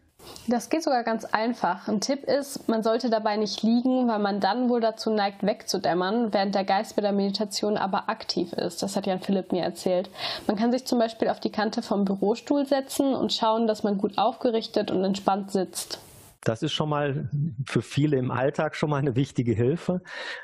Das 0.47 0.69
geht 0.69 0.83
sogar 0.83 1.03
ganz 1.03 1.25
einfach. 1.25 1.87
Ein 1.87 2.01
Tipp 2.01 2.25
ist, 2.25 2.67
man 2.67 2.83
sollte 2.83 3.09
dabei 3.09 3.37
nicht 3.37 3.63
liegen, 3.63 4.07
weil 4.07 4.19
man 4.19 4.39
dann 4.39 4.69
wohl 4.69 4.81
dazu 4.81 5.09
neigt, 5.09 5.43
wegzudämmern, 5.43 6.33
während 6.33 6.53
der 6.53 6.63
Geist 6.63 6.95
bei 6.95 7.01
der 7.01 7.11
Meditation 7.11 7.77
aber 7.77 8.09
aktiv 8.09 8.53
ist. 8.53 8.83
Das 8.83 8.95
hat 8.95 9.07
Jan 9.07 9.19
Philipp 9.19 9.51
mir 9.51 9.63
erzählt. 9.63 10.09
Man 10.47 10.57
kann 10.57 10.71
sich 10.71 10.85
zum 10.85 10.99
Beispiel 10.99 11.29
auf 11.29 11.39
die 11.39 11.51
Kante 11.51 11.81
vom 11.81 12.05
Bürostuhl 12.05 12.65
setzen 12.65 13.15
und 13.15 13.33
schauen, 13.33 13.65
dass 13.65 13.83
man 13.83 13.97
gut 13.97 14.17
aufgerichtet 14.17 14.91
und 14.91 15.03
entspannt 15.03 15.51
sitzt. 15.51 15.99
Das 16.43 16.63
ist 16.63 16.73
schon 16.73 16.89
mal 16.89 17.29
für 17.67 17.81
viele 17.81 18.17
im 18.17 18.31
Alltag 18.31 18.75
schon 18.75 18.89
mal 18.89 18.97
eine 18.97 19.15
wichtige 19.15 19.53
Hilfe. 19.53 20.01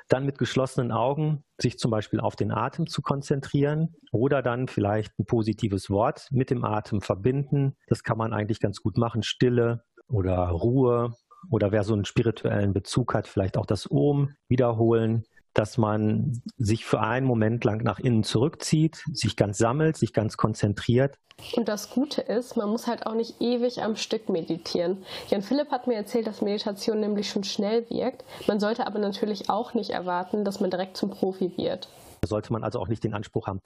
Dann 0.09 0.25
mit 0.25 0.37
geschlossenen 0.37 0.91
Augen 0.91 1.43
sich 1.59 1.79
zum 1.79 1.89
Beispiel 1.89 2.19
auf 2.19 2.35
den 2.35 2.51
Atem 2.51 2.87
zu 2.87 3.01
konzentrieren 3.01 3.95
oder 4.11 4.43
dann 4.43 4.67
vielleicht 4.67 5.17
ein 5.17 5.25
positives 5.25 5.89
Wort 5.89 6.27
mit 6.31 6.51
dem 6.51 6.63
Atem 6.63 7.01
verbinden. 7.01 7.75
Das 7.87 8.03
kann 8.03 8.17
man 8.17 8.31
eigentlich 8.31 8.59
ganz 8.59 8.81
gut 8.81 8.97
machen. 8.97 9.23
Stille 9.23 9.83
oder 10.07 10.47
Ruhe 10.49 11.15
oder 11.49 11.71
wer 11.71 11.83
so 11.83 11.93
einen 11.93 12.05
spirituellen 12.05 12.73
Bezug 12.73 13.13
hat, 13.13 13.27
vielleicht 13.27 13.57
auch 13.57 13.65
das 13.65 13.89
Ohm 13.89 14.35
wiederholen 14.47 15.23
dass 15.57 15.79
man 15.79 16.43
sich 16.57 16.85
für 16.85 17.01
einen 17.01 17.25
Moment 17.25 17.63
lang 17.63 17.81
nach 17.81 17.97
innen 17.97 18.23
zurückzieht, 18.23 19.03
sich 19.11 19.35
ganz 19.35 19.57
sammelt, 19.57 19.97
sich 19.97 20.13
ganz 20.13 20.37
konzentriert. 20.37 21.17
Und 21.55 21.67
das 21.67 21.89
Gute 21.89 22.21
ist, 22.21 22.57
man 22.57 22.69
muss 22.69 22.85
halt 22.85 23.07
auch 23.07 23.15
nicht 23.15 23.41
ewig 23.41 23.81
am 23.81 23.95
Stück 23.95 24.29
meditieren. 24.29 25.03
Jan 25.29 25.41
Philipp 25.41 25.71
hat 25.71 25.87
mir 25.87 25.95
erzählt, 25.95 26.27
dass 26.27 26.43
Meditation 26.43 26.99
nämlich 26.99 27.27
schon 27.27 27.43
schnell 27.43 27.89
wirkt. 27.89 28.23
Man 28.47 28.59
sollte 28.59 28.85
aber 28.85 28.99
natürlich 28.99 29.49
auch 29.49 29.73
nicht 29.73 29.89
erwarten, 29.89 30.45
dass 30.45 30.59
man 30.59 30.69
direkt 30.69 30.95
zum 30.95 31.09
Profi 31.09 31.51
wird. 31.57 31.89
Da 32.21 32.27
sollte 32.27 32.53
man 32.53 32.63
also 32.63 32.79
auch 32.79 32.87
nicht 32.87 33.03
den 33.03 33.15
Anspruch 33.15 33.47
haben, 33.47 33.61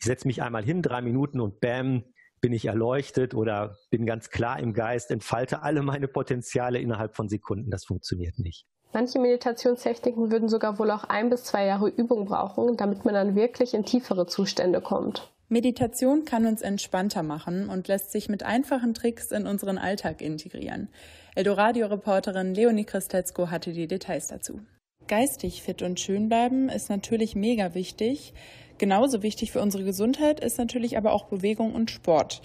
ich 0.00 0.06
setze 0.06 0.26
mich 0.26 0.42
einmal 0.42 0.64
hin, 0.64 0.82
drei 0.82 1.00
Minuten 1.02 1.38
und 1.38 1.60
bam, 1.60 2.02
bin 2.40 2.52
ich 2.52 2.64
erleuchtet 2.64 3.34
oder 3.34 3.76
bin 3.90 4.04
ganz 4.06 4.30
klar 4.30 4.58
im 4.58 4.74
Geist, 4.74 5.12
entfalte 5.12 5.62
alle 5.62 5.82
meine 5.82 6.08
Potenziale 6.08 6.80
innerhalb 6.80 7.14
von 7.14 7.28
Sekunden. 7.28 7.70
Das 7.70 7.84
funktioniert 7.84 8.40
nicht. 8.40 8.66
Manche 8.92 9.18
Meditationstechniken 9.18 10.30
würden 10.30 10.48
sogar 10.48 10.78
wohl 10.78 10.90
auch 10.90 11.04
ein 11.04 11.30
bis 11.30 11.44
zwei 11.44 11.64
Jahre 11.64 11.88
Übung 11.88 12.26
brauchen, 12.26 12.76
damit 12.76 13.04
man 13.04 13.14
dann 13.14 13.34
wirklich 13.34 13.72
in 13.72 13.84
tiefere 13.84 14.26
Zustände 14.26 14.80
kommt. 14.80 15.30
Meditation 15.48 16.24
kann 16.24 16.46
uns 16.46 16.62
entspannter 16.62 17.22
machen 17.22 17.68
und 17.68 17.88
lässt 17.88 18.10
sich 18.10 18.28
mit 18.28 18.42
einfachen 18.42 18.94
Tricks 18.94 19.32
in 19.32 19.46
unseren 19.46 19.78
Alltag 19.78 20.22
integrieren. 20.22 20.88
Eldoradio-Reporterin 21.34 22.54
Leonie 22.54 22.84
Christetzko 22.84 23.50
hatte 23.50 23.72
die 23.72 23.86
Details 23.86 24.28
dazu. 24.28 24.60
Geistig 25.08 25.62
fit 25.62 25.82
und 25.82 26.00
schön 26.00 26.28
bleiben 26.28 26.68
ist 26.68 26.88
natürlich 26.88 27.34
mega 27.34 27.74
wichtig. 27.74 28.34
Genauso 28.78 29.22
wichtig 29.22 29.52
für 29.52 29.60
unsere 29.60 29.84
Gesundheit 29.84 30.40
ist 30.40 30.58
natürlich 30.58 30.96
aber 30.96 31.12
auch 31.12 31.26
Bewegung 31.26 31.74
und 31.74 31.90
Sport. 31.90 32.40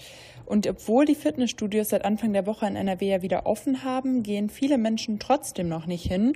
Und 0.48 0.66
obwohl 0.66 1.04
die 1.04 1.14
Fitnessstudios 1.14 1.90
seit 1.90 2.06
Anfang 2.06 2.32
der 2.32 2.46
Woche 2.46 2.66
in 2.66 2.74
NRW 2.74 3.06
ja 3.06 3.22
wieder 3.22 3.44
offen 3.44 3.84
haben, 3.84 4.22
gehen 4.22 4.48
viele 4.48 4.78
Menschen 4.78 5.18
trotzdem 5.18 5.68
noch 5.68 5.84
nicht 5.84 6.10
hin, 6.10 6.32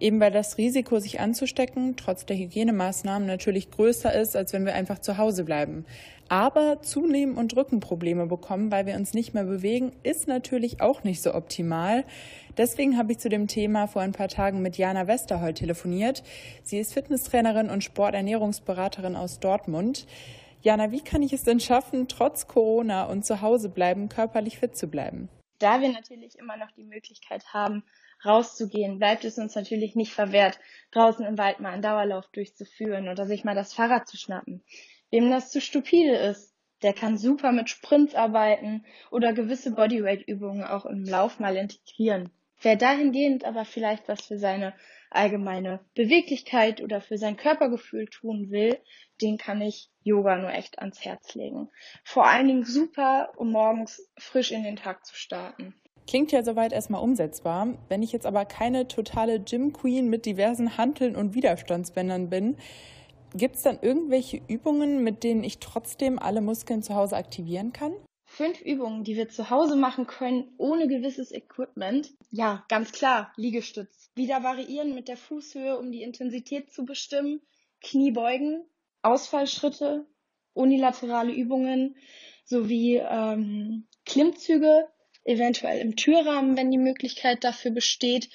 eben 0.00 0.18
weil 0.18 0.32
das 0.32 0.58
Risiko, 0.58 0.98
sich 0.98 1.20
anzustecken, 1.20 1.94
trotz 1.96 2.26
der 2.26 2.36
Hygienemaßnahmen 2.36 3.28
natürlich 3.28 3.70
größer 3.70 4.12
ist, 4.12 4.34
als 4.34 4.52
wenn 4.52 4.66
wir 4.66 4.74
einfach 4.74 4.98
zu 4.98 5.18
Hause 5.18 5.44
bleiben. 5.44 5.84
Aber 6.28 6.82
zunehmen 6.82 7.36
und 7.36 7.54
Rückenprobleme 7.54 8.26
bekommen, 8.26 8.72
weil 8.72 8.86
wir 8.86 8.96
uns 8.96 9.14
nicht 9.14 9.34
mehr 9.34 9.44
bewegen, 9.44 9.92
ist 10.02 10.26
natürlich 10.26 10.80
auch 10.80 11.04
nicht 11.04 11.22
so 11.22 11.32
optimal. 11.32 12.02
Deswegen 12.56 12.98
habe 12.98 13.12
ich 13.12 13.18
zu 13.18 13.28
dem 13.28 13.46
Thema 13.46 13.86
vor 13.86 14.02
ein 14.02 14.12
paar 14.12 14.28
Tagen 14.28 14.62
mit 14.62 14.76
Jana 14.76 15.06
Westerhold 15.06 15.58
telefoniert. 15.58 16.24
Sie 16.64 16.78
ist 16.78 16.92
Fitnesstrainerin 16.92 17.70
und 17.70 17.84
Sporternährungsberaterin 17.84 19.14
aus 19.14 19.38
Dortmund. 19.38 20.06
Jana, 20.64 20.90
wie 20.90 21.02
kann 21.02 21.22
ich 21.22 21.34
es 21.34 21.44
denn 21.44 21.60
schaffen, 21.60 22.08
trotz 22.08 22.46
Corona 22.46 23.04
und 23.04 23.26
zu 23.26 23.42
Hause 23.42 23.68
bleiben, 23.68 24.08
körperlich 24.08 24.58
fit 24.58 24.74
zu 24.74 24.88
bleiben? 24.88 25.28
Da 25.58 25.82
wir 25.82 25.92
natürlich 25.92 26.38
immer 26.38 26.56
noch 26.56 26.70
die 26.70 26.84
Möglichkeit 26.84 27.44
haben, 27.52 27.84
rauszugehen, 28.24 28.98
bleibt 28.98 29.26
es 29.26 29.36
uns 29.36 29.54
natürlich 29.54 29.94
nicht 29.94 30.14
verwehrt, 30.14 30.58
draußen 30.90 31.26
im 31.26 31.36
Wald 31.36 31.60
mal 31.60 31.74
einen 31.74 31.82
Dauerlauf 31.82 32.28
durchzuführen 32.28 33.10
oder 33.10 33.26
sich 33.26 33.44
mal 33.44 33.54
das 33.54 33.74
Fahrrad 33.74 34.08
zu 34.08 34.16
schnappen. 34.16 34.64
Wem 35.10 35.30
das 35.30 35.50
zu 35.50 35.60
stupide 35.60 36.16
ist, 36.16 36.54
der 36.82 36.94
kann 36.94 37.18
super 37.18 37.52
mit 37.52 37.68
Sprints 37.68 38.14
arbeiten 38.14 38.86
oder 39.10 39.34
gewisse 39.34 39.72
Bodyweight-Übungen 39.72 40.64
auch 40.64 40.86
im 40.86 41.04
Lauf 41.04 41.40
mal 41.40 41.56
integrieren. 41.56 42.30
Wer 42.62 42.76
dahingehend 42.76 43.44
aber 43.44 43.66
vielleicht 43.66 44.08
was 44.08 44.22
für 44.22 44.38
seine 44.38 44.72
allgemeine 45.14 45.80
Beweglichkeit 45.94 46.82
oder 46.82 47.00
für 47.00 47.18
sein 47.18 47.36
Körpergefühl 47.36 48.06
tun 48.06 48.50
will, 48.50 48.78
den 49.20 49.38
kann 49.38 49.60
ich 49.60 49.90
Yoga 50.02 50.36
nur 50.36 50.52
echt 50.52 50.78
ans 50.78 51.04
Herz 51.04 51.34
legen. 51.34 51.68
Vor 52.04 52.26
allen 52.26 52.48
Dingen 52.48 52.64
super, 52.64 53.32
um 53.36 53.52
morgens 53.52 54.08
frisch 54.18 54.52
in 54.52 54.62
den 54.62 54.76
Tag 54.76 55.06
zu 55.06 55.14
starten. 55.14 55.74
Klingt 56.06 56.32
ja 56.32 56.42
soweit 56.42 56.72
erstmal 56.72 57.02
umsetzbar. 57.02 57.78
Wenn 57.88 58.02
ich 58.02 58.12
jetzt 58.12 58.26
aber 58.26 58.44
keine 58.44 58.88
totale 58.88 59.40
Gym 59.40 59.72
Queen 59.72 60.10
mit 60.10 60.26
diversen 60.26 60.76
Hanteln 60.76 61.16
und 61.16 61.34
Widerstandsbändern 61.34 62.28
bin, 62.28 62.56
gibt 63.34 63.56
es 63.56 63.62
dann 63.62 63.78
irgendwelche 63.80 64.40
Übungen, 64.48 65.02
mit 65.02 65.24
denen 65.24 65.42
ich 65.42 65.58
trotzdem 65.58 66.18
alle 66.18 66.40
Muskeln 66.40 66.82
zu 66.82 66.94
Hause 66.94 67.16
aktivieren 67.16 67.72
kann? 67.72 67.92
Fünf 68.36 68.60
Übungen, 68.62 69.04
die 69.04 69.16
wir 69.16 69.28
zu 69.28 69.50
Hause 69.50 69.76
machen 69.76 70.08
können, 70.08 70.52
ohne 70.58 70.88
gewisses 70.88 71.30
Equipment. 71.30 72.10
Ja, 72.32 72.64
ganz 72.68 72.90
klar, 72.90 73.32
Liegestütz. 73.36 74.10
Wieder 74.16 74.42
variieren 74.42 74.92
mit 74.92 75.06
der 75.06 75.16
Fußhöhe, 75.16 75.78
um 75.78 75.92
die 75.92 76.02
Intensität 76.02 76.72
zu 76.72 76.84
bestimmen. 76.84 77.40
Kniebeugen, 77.80 78.64
Ausfallschritte, 79.02 80.04
unilaterale 80.52 81.32
Übungen 81.32 81.96
sowie 82.44 82.96
ähm, 82.96 83.86
Klimmzüge, 84.04 84.88
eventuell 85.22 85.80
im 85.80 85.94
Türrahmen, 85.94 86.56
wenn 86.56 86.72
die 86.72 86.78
Möglichkeit 86.78 87.44
dafür 87.44 87.70
besteht, 87.70 88.30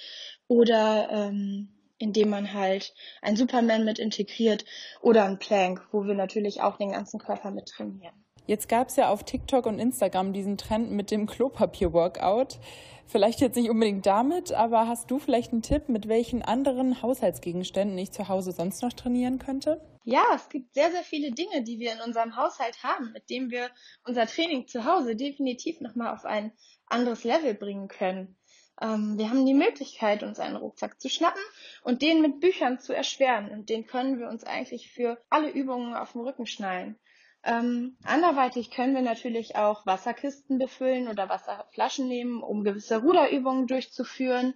oder 0.48 1.10
ähm, 1.12 1.74
indem 1.98 2.30
man 2.30 2.54
halt 2.54 2.94
ein 3.22 3.36
Superman 3.36 3.84
mit 3.84 4.00
integriert 4.00 4.64
oder 5.02 5.26
ein 5.26 5.40
Plank, 5.40 5.86
wo 5.92 6.06
wir 6.06 6.16
natürlich 6.16 6.62
auch 6.62 6.78
den 6.78 6.94
ganzen 6.94 7.20
Körper 7.20 7.52
mit 7.52 7.68
trainieren. 7.68 8.26
Jetzt 8.50 8.68
gab 8.68 8.88
es 8.88 8.96
ja 8.96 9.12
auf 9.12 9.24
TikTok 9.24 9.68
und 9.68 9.78
Instagram 9.78 10.34
diesen 10.34 10.58
Trend 10.58 10.90
mit 10.90 11.12
dem 11.12 11.28
Klopapier-Workout. 11.28 12.58
Vielleicht 13.06 13.42
jetzt 13.42 13.56
nicht 13.56 13.70
unbedingt 13.70 14.08
damit, 14.08 14.54
aber 14.54 14.88
hast 14.88 15.12
du 15.12 15.20
vielleicht 15.20 15.52
einen 15.52 15.62
Tipp, 15.62 15.88
mit 15.88 16.08
welchen 16.08 16.42
anderen 16.42 17.04
Haushaltsgegenständen 17.04 17.96
ich 18.00 18.12
zu 18.12 18.28
Hause 18.28 18.52
sonst 18.52 18.82
noch 18.82 18.92
trainieren 18.92 19.38
könnte? 19.38 19.80
Ja, 20.04 20.24
es 20.34 20.50
gibt 20.50 20.74
sehr, 20.74 20.90
sehr 20.90 21.04
viele 21.04 21.30
Dinge, 21.30 21.62
die 21.62 21.78
wir 21.78 21.94
in 21.94 22.02
unserem 22.02 22.36
Haushalt 22.38 22.82
haben, 22.82 23.12
mit 23.12 23.30
denen 23.30 23.52
wir 23.52 23.70
unser 24.04 24.26
Training 24.26 24.66
zu 24.66 24.84
Hause 24.84 25.16
definitiv 25.16 25.80
nochmal 25.80 26.12
auf 26.12 26.26
ein 26.26 26.52
anderes 26.88 27.24
Level 27.24 27.54
bringen 27.54 27.88
können. 27.88 28.36
Ähm, 28.82 29.20
wir 29.20 29.30
haben 29.30 29.46
die 29.46 29.54
Möglichkeit, 29.54 30.24
uns 30.24 30.40
einen 30.40 30.56
Rucksack 30.56 31.00
zu 31.00 31.08
schnappen 31.08 31.44
und 31.84 32.02
den 32.02 32.24
mit 32.24 32.40
Büchern 32.40 32.80
zu 32.80 32.94
erschweren. 32.94 33.52
Und 33.52 33.70
den 33.70 33.86
können 33.86 34.18
wir 34.18 34.28
uns 34.28 34.44
eigentlich 34.44 34.92
für 34.92 35.24
alle 35.30 35.52
Übungen 35.52 35.94
auf 35.94 36.14
dem 36.14 36.22
Rücken 36.22 36.48
schnallen. 36.48 36.98
Ähm, 37.44 37.96
anderweitig 38.04 38.72
können 38.72 38.96
wir 38.96 39.02
natürlich 39.02 39.56
auch 39.56 39.86
Wasserkisten 39.86 40.58
befüllen 40.58 41.08
oder 41.08 41.30
Wasserflaschen 41.30 42.08
nehmen, 42.08 42.44
um 42.44 42.64
gewisse 42.64 43.02
Ruderübungen 43.02 43.68
durchzuführen. 43.68 44.56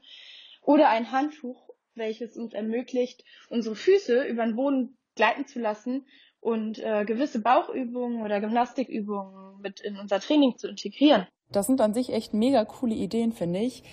Oder 0.61 0.89
ein 0.89 1.11
Handtuch, 1.11 1.69
welches 1.95 2.37
uns 2.37 2.53
ermöglicht, 2.53 3.23
unsere 3.49 3.75
Füße 3.75 4.23
über 4.23 4.45
den 4.45 4.55
Boden 4.55 4.97
gleiten 5.15 5.45
zu 5.45 5.59
lassen 5.59 6.05
und 6.39 6.79
äh, 6.79 7.05
gewisse 7.05 7.41
Bauchübungen 7.41 8.21
oder 8.21 8.41
Gymnastikübungen 8.41 9.61
mit 9.61 9.79
in 9.79 9.97
unser 9.97 10.19
Training 10.19 10.57
zu 10.57 10.67
integrieren. 10.67 11.27
Das 11.51 11.67
sind 11.67 11.81
an 11.81 11.93
sich 11.93 12.11
echt 12.11 12.33
mega 12.33 12.65
coole 12.65 12.95
Ideen, 12.95 13.31
finde 13.31 13.59
ich. 13.59 13.83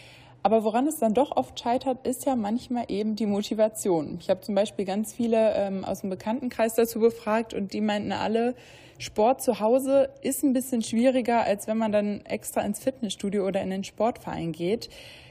Aber 0.43 0.65
woran 0.65 0.87
es 0.87 0.99
dann 0.99 1.13
doch 1.13 1.37
oft 1.37 1.61
scheitert, 1.61 2.07
ist 2.07 2.25
ja 2.25 2.35
manchmal 2.35 2.87
eben 2.89 3.15
die 3.15 3.27
Motivation. 3.27 4.17
Ich 4.21 4.31
habe 4.31 4.41
zum 4.41 4.55
Beispiel 4.55 4.87
ganz 4.87 5.13
viele 5.13 5.55
ähm, 5.55 5.85
aus 5.85 6.01
dem 6.01 6.11
Bekanntenkreis 6.11 6.75
dazu 6.75 6.99
befragt 6.99 7.53
und 7.53 7.73
die 7.73 7.81
meinten 7.81 8.13
alle, 8.13 8.55
Sport 9.01 9.43
zu 9.43 9.61
Hause 9.61 10.11
ist 10.21 10.43
ein 10.43 10.53
bisschen 10.53 10.83
schwieriger, 10.83 11.41
als 11.43 11.67
wenn 11.67 11.79
man 11.79 11.91
dann 11.91 12.21
extra 12.27 12.61
ins 12.61 12.81
Fitnessstudio 12.81 13.47
oder 13.47 13.63
in 13.63 13.71
den 13.71 13.83
Sportverein 13.83 14.53
geht. 14.53 14.91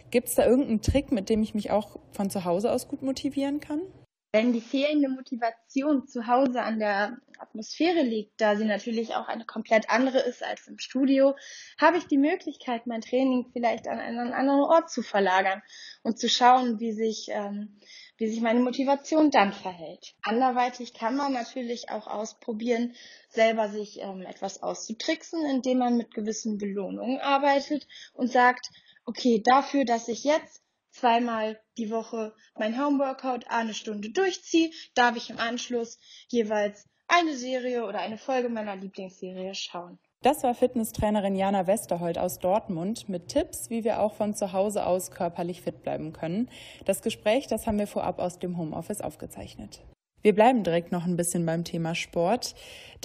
Gibt 0.10 0.28
es 0.28 0.36
da 0.36 0.46
irgendeinen 0.46 0.82
Trick, 0.82 1.12
mit 1.12 1.30
dem 1.30 1.44
ich 1.44 1.54
mich 1.54 1.70
auch 1.70 2.00
von 2.12 2.32
zu 2.32 2.46
Hause 2.46 2.72
aus 2.72 2.88
gut 2.88 3.04
motivieren 3.04 3.60
kann? 3.60 3.82
Wenn 4.32 4.54
die 4.54 4.62
fehlende 4.62 5.10
Motivation 5.10 6.08
zu 6.08 6.28
Hause 6.28 6.62
an 6.62 6.78
der 6.78 7.18
Atmosphäre 7.40 8.04
liegt, 8.04 8.40
da 8.40 8.56
sie 8.56 8.66
natürlich 8.66 9.16
auch 9.16 9.28
eine 9.28 9.44
komplett 9.44 9.90
andere 9.90 10.20
ist 10.20 10.44
als 10.44 10.68
im 10.68 10.78
Studio, 10.78 11.36
habe 11.80 11.98
ich 11.98 12.06
die 12.06 12.20
Möglichkeit, 12.20 12.86
mein 12.86 13.02
Training 13.02 13.50
vielleicht 13.52 13.88
an 13.88 13.98
einen 13.98 14.32
anderen 14.32 14.62
Ort 14.62 14.92
zu 14.92 15.02
verlagern 15.02 15.64
und 16.04 16.20
zu 16.20 16.30
schauen, 16.30 16.80
wie 16.80 16.92
sich, 16.92 17.30
ähm, 17.30 17.80
wie 18.18 18.28
sich 18.28 18.42
meine 18.42 18.60
Motivation 18.60 19.32
dann 19.32 19.52
verhält. 19.52 20.14
Anderweitig 20.22 20.94
kann 20.94 21.16
man 21.16 21.34
natürlich 21.34 21.90
auch 21.90 22.06
ausprobieren, 22.06 22.94
selber 23.30 23.70
sich 23.70 24.00
ähm, 24.00 24.22
etwas 24.22 24.62
auszutricksen, 24.62 25.44
indem 25.46 25.80
man 25.80 25.98
mit 25.98 26.14
gewissen 26.14 26.60
Belohnungen 26.60 27.20
arbeitet 27.20 27.88
und 28.14 28.32
sagt, 28.32 28.70
okay, 29.06 29.42
dafür, 29.44 29.86
dass 29.86 30.08
ich 30.08 30.24
jetzt 30.24 30.62
zweimal 31.00 31.60
die 31.78 31.92
Woche 31.92 32.34
mein 32.58 32.78
Homeworkout 32.78 33.46
eine 33.48 33.74
Stunde 33.74 34.12
durchziehe, 34.12 34.72
darf 34.96 35.16
ich 35.16 35.30
im 35.30 35.40
Anschluss 35.40 35.98
jeweils 36.28 36.86
eine 37.08 37.36
Serie 37.36 37.86
oder 37.86 38.00
eine 38.00 38.18
Folge 38.18 38.50
meiner 38.50 38.76
Lieblingsserie 38.76 39.56
schauen. 39.56 39.98
Das 40.22 40.44
war 40.44 40.54
Fitnesstrainerin 40.54 41.36
Jana 41.36 41.66
Westerholt 41.66 42.18
aus 42.18 42.40
Dortmund 42.40 43.08
mit 43.08 43.30
Tipps, 43.30 43.70
wie 43.70 43.86
wir 43.86 44.02
auch 44.02 44.14
von 44.14 44.36
zu 44.36 44.52
Hause 44.52 44.86
aus 44.86 45.12
körperlich 45.12 45.62
fit 45.62 45.82
bleiben 45.82 46.12
können. 46.12 46.50
Das 46.84 47.02
Gespräch, 47.02 47.48
das 47.48 47.66
haben 47.66 47.80
wir 47.80 47.88
vorab 47.88 48.20
aus 48.20 48.38
dem 48.38 48.58
Homeoffice 48.58 49.00
aufgezeichnet. 49.00 49.82
Wir 50.22 50.36
bleiben 50.36 50.64
direkt 50.64 50.92
noch 50.92 51.06
ein 51.06 51.16
bisschen 51.16 51.46
beim 51.46 51.64
Thema 51.64 51.96
Sport, 51.96 52.54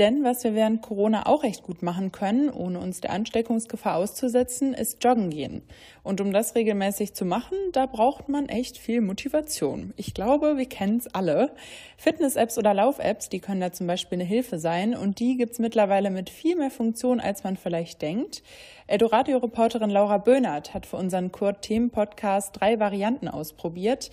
denn 0.00 0.24
was 0.24 0.42
wir 0.42 0.56
während 0.56 0.82
Corona 0.82 1.26
auch 1.26 1.44
recht 1.44 1.62
gut 1.62 1.80
machen 1.80 2.10
können, 2.10 2.50
ohne 2.50 2.80
uns 2.80 3.00
der 3.00 3.12
Ansteckungsgefahr 3.12 3.94
auszusetzen, 3.94 4.74
ist 4.74 5.04
joggen 5.04 5.30
gehen. 5.30 5.62
Und 6.02 6.20
um 6.20 6.32
das 6.32 6.56
regelmäßig 6.56 7.14
zu 7.14 7.24
machen, 7.24 7.56
da 7.72 7.86
braucht 7.86 8.28
man 8.28 8.48
echt 8.48 8.78
viel 8.78 9.00
Motivation. 9.00 9.94
Ich 9.96 10.12
glaube, 10.12 10.56
wir 10.56 10.66
kennen 10.66 10.96
es 10.96 11.14
alle. 11.14 11.52
Fitness-Apps 11.98 12.58
oder 12.58 12.74
Lauf-Apps, 12.74 13.28
die 13.28 13.38
können 13.38 13.60
da 13.60 13.70
zum 13.70 13.86
Beispiel 13.86 14.16
eine 14.16 14.28
Hilfe 14.28 14.58
sein 14.58 14.96
und 14.96 15.20
die 15.20 15.36
gibt's 15.36 15.60
mittlerweile 15.60 16.10
mit 16.10 16.30
viel 16.30 16.56
mehr 16.56 16.72
Funktionen, 16.72 17.20
als 17.20 17.44
man 17.44 17.56
vielleicht 17.56 18.02
denkt. 18.02 18.42
Edoradio-Reporterin 18.88 19.90
Laura 19.90 20.18
Böhnert 20.18 20.74
hat 20.74 20.84
für 20.84 20.96
unseren 20.96 21.30
Kurt-Themen-Podcast 21.30 22.60
drei 22.60 22.80
Varianten 22.80 23.28
ausprobiert. 23.28 24.10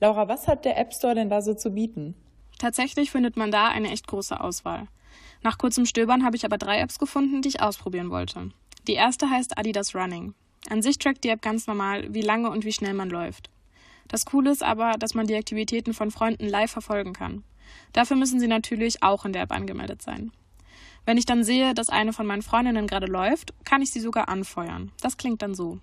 Laura, 0.00 0.28
was 0.28 0.46
hat 0.48 0.66
der 0.66 0.76
App 0.76 0.92
Store 0.92 1.14
denn 1.14 1.30
da 1.30 1.40
so 1.40 1.54
zu 1.54 1.70
bieten? 1.70 2.14
Tatsächlich 2.58 3.10
findet 3.10 3.36
man 3.36 3.50
da 3.50 3.68
eine 3.68 3.90
echt 3.90 4.06
große 4.06 4.40
Auswahl. 4.40 4.88
Nach 5.42 5.58
kurzem 5.58 5.86
Stöbern 5.86 6.24
habe 6.24 6.36
ich 6.36 6.44
aber 6.44 6.58
drei 6.58 6.78
Apps 6.78 6.98
gefunden, 6.98 7.42
die 7.42 7.48
ich 7.48 7.62
ausprobieren 7.62 8.10
wollte. 8.10 8.50
Die 8.86 8.94
erste 8.94 9.28
heißt 9.28 9.58
Adidas 9.58 9.94
Running. 9.94 10.34
An 10.68 10.82
sich 10.82 10.98
trackt 10.98 11.24
die 11.24 11.28
App 11.28 11.42
ganz 11.42 11.66
normal, 11.66 12.12
wie 12.14 12.22
lange 12.22 12.50
und 12.50 12.64
wie 12.64 12.72
schnell 12.72 12.94
man 12.94 13.10
läuft. 13.10 13.50
Das 14.08 14.26
Coole 14.26 14.50
ist 14.50 14.62
aber, 14.62 14.92
dass 14.98 15.14
man 15.14 15.26
die 15.26 15.34
Aktivitäten 15.34 15.94
von 15.94 16.10
Freunden 16.10 16.46
live 16.46 16.70
verfolgen 16.70 17.12
kann. 17.12 17.44
Dafür 17.92 18.16
müssen 18.16 18.40
sie 18.40 18.48
natürlich 18.48 19.02
auch 19.02 19.24
in 19.24 19.32
der 19.32 19.42
App 19.42 19.52
angemeldet 19.52 20.02
sein. 20.02 20.32
Wenn 21.04 21.16
ich 21.16 21.26
dann 21.26 21.42
sehe, 21.42 21.74
dass 21.74 21.88
eine 21.88 22.12
von 22.12 22.26
meinen 22.26 22.42
Freundinnen 22.42 22.86
gerade 22.86 23.06
läuft, 23.06 23.54
kann 23.64 23.82
ich 23.82 23.90
sie 23.90 24.00
sogar 24.00 24.28
anfeuern. 24.28 24.92
Das 25.00 25.16
klingt 25.16 25.42
dann 25.42 25.54
so. 25.54 25.80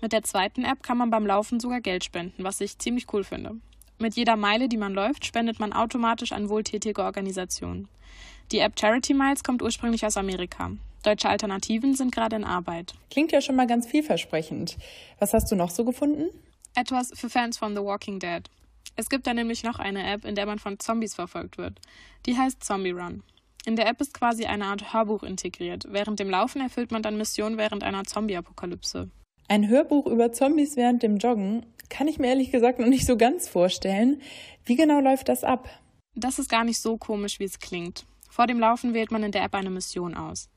Mit 0.00 0.12
der 0.12 0.22
zweiten 0.22 0.64
App 0.64 0.82
kann 0.82 0.98
man 0.98 1.10
beim 1.10 1.26
Laufen 1.26 1.60
sogar 1.60 1.80
Geld 1.80 2.04
spenden, 2.04 2.44
was 2.44 2.60
ich 2.60 2.78
ziemlich 2.78 3.12
cool 3.12 3.24
finde. 3.24 3.56
Mit 3.98 4.14
jeder 4.14 4.36
Meile, 4.36 4.68
die 4.68 4.78
man 4.78 4.94
läuft, 4.94 5.26
spendet 5.26 5.60
man 5.60 5.74
automatisch 5.74 6.32
an 6.32 6.48
wohltätige 6.48 7.02
Organisationen. 7.02 7.88
Die 8.50 8.60
App 8.60 8.80
Charity 8.80 9.12
Miles 9.12 9.44
kommt 9.44 9.62
ursprünglich 9.62 10.06
aus 10.06 10.16
Amerika. 10.16 10.70
Deutsche 11.02 11.28
Alternativen 11.28 11.94
sind 11.94 12.14
gerade 12.14 12.36
in 12.36 12.44
Arbeit. 12.44 12.94
Klingt 13.10 13.32
ja 13.32 13.40
schon 13.40 13.56
mal 13.56 13.66
ganz 13.66 13.86
vielversprechend. 13.86 14.76
Was 15.18 15.34
hast 15.34 15.50
du 15.52 15.56
noch 15.56 15.70
so 15.70 15.84
gefunden? 15.84 16.30
Etwas 16.74 17.10
für 17.14 17.28
Fans 17.28 17.58
von 17.58 17.74
The 17.74 17.82
Walking 17.82 18.18
Dead. 18.18 18.42
Es 18.96 19.08
gibt 19.08 19.26
da 19.26 19.34
nämlich 19.34 19.62
noch 19.64 19.78
eine 19.78 20.10
App, 20.10 20.24
in 20.24 20.34
der 20.34 20.46
man 20.46 20.58
von 20.58 20.78
Zombies 20.78 21.14
verfolgt 21.14 21.58
wird. 21.58 21.78
Die 22.26 22.36
heißt 22.36 22.64
Zombie 22.64 22.90
Run. 22.90 23.22
In 23.66 23.76
der 23.76 23.86
App 23.86 24.00
ist 24.00 24.14
quasi 24.14 24.46
eine 24.46 24.66
Art 24.66 24.92
Hörbuch 24.92 25.22
integriert. 25.22 25.86
Während 25.90 26.18
dem 26.18 26.30
Laufen 26.30 26.60
erfüllt 26.60 26.90
man 26.90 27.02
dann 27.02 27.16
Missionen 27.16 27.58
während 27.58 27.84
einer 27.84 28.04
Zombie-Apokalypse. 28.04 29.10
Ein 29.50 29.68
Hörbuch 29.68 30.06
über 30.06 30.30
Zombies 30.30 30.76
während 30.76 31.02
dem 31.02 31.16
Joggen 31.16 31.66
kann 31.88 32.06
ich 32.06 32.20
mir 32.20 32.28
ehrlich 32.28 32.52
gesagt 32.52 32.78
noch 32.78 32.86
nicht 32.86 33.04
so 33.04 33.16
ganz 33.16 33.48
vorstellen. 33.48 34.22
Wie 34.64 34.76
genau 34.76 35.00
läuft 35.00 35.28
das 35.28 35.42
ab? 35.42 35.68
Das 36.14 36.38
ist 36.38 36.48
gar 36.48 36.62
nicht 36.62 36.78
so 36.78 36.96
komisch, 36.96 37.40
wie 37.40 37.46
es 37.46 37.58
klingt. 37.58 38.04
Vor 38.28 38.46
dem 38.46 38.60
Laufen 38.60 38.94
wählt 38.94 39.10
man 39.10 39.24
in 39.24 39.32
der 39.32 39.42
App 39.42 39.56
eine 39.56 39.70
Mission 39.70 40.14
aus. 40.14 40.48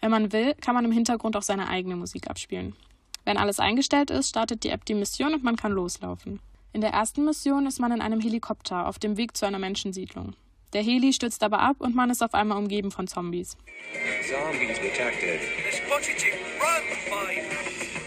Wenn 0.00 0.12
man 0.12 0.32
will, 0.32 0.54
kann 0.60 0.76
man 0.76 0.84
im 0.84 0.92
Hintergrund 0.92 1.36
auch 1.36 1.42
seine 1.42 1.68
eigene 1.68 1.96
Musik 1.96 2.30
abspielen. 2.30 2.76
Wenn 3.24 3.38
alles 3.38 3.58
eingestellt 3.58 4.12
ist, 4.12 4.28
startet 4.28 4.62
die 4.62 4.68
App 4.68 4.84
die 4.84 4.94
Mission 4.94 5.34
und 5.34 5.42
man 5.42 5.56
kann 5.56 5.72
loslaufen. 5.72 6.38
In 6.72 6.80
der 6.80 6.90
ersten 6.90 7.24
Mission 7.24 7.66
ist 7.66 7.80
man 7.80 7.90
in 7.90 8.00
einem 8.00 8.20
Helikopter 8.20 8.86
auf 8.86 9.00
dem 9.00 9.16
Weg 9.16 9.36
zu 9.36 9.46
einer 9.46 9.58
Menschensiedlung. 9.58 10.34
Der 10.74 10.82
Heli 10.84 11.12
stürzt 11.12 11.42
aber 11.42 11.58
ab 11.58 11.78
und 11.80 11.96
man 11.96 12.08
ist 12.08 12.22
auf 12.22 12.34
einmal 12.34 12.58
umgeben 12.58 12.92
von 12.92 13.08
Zombies. 13.08 13.56
Zombies 14.30 14.78
detected. 14.78 15.40
Run, 16.60 17.97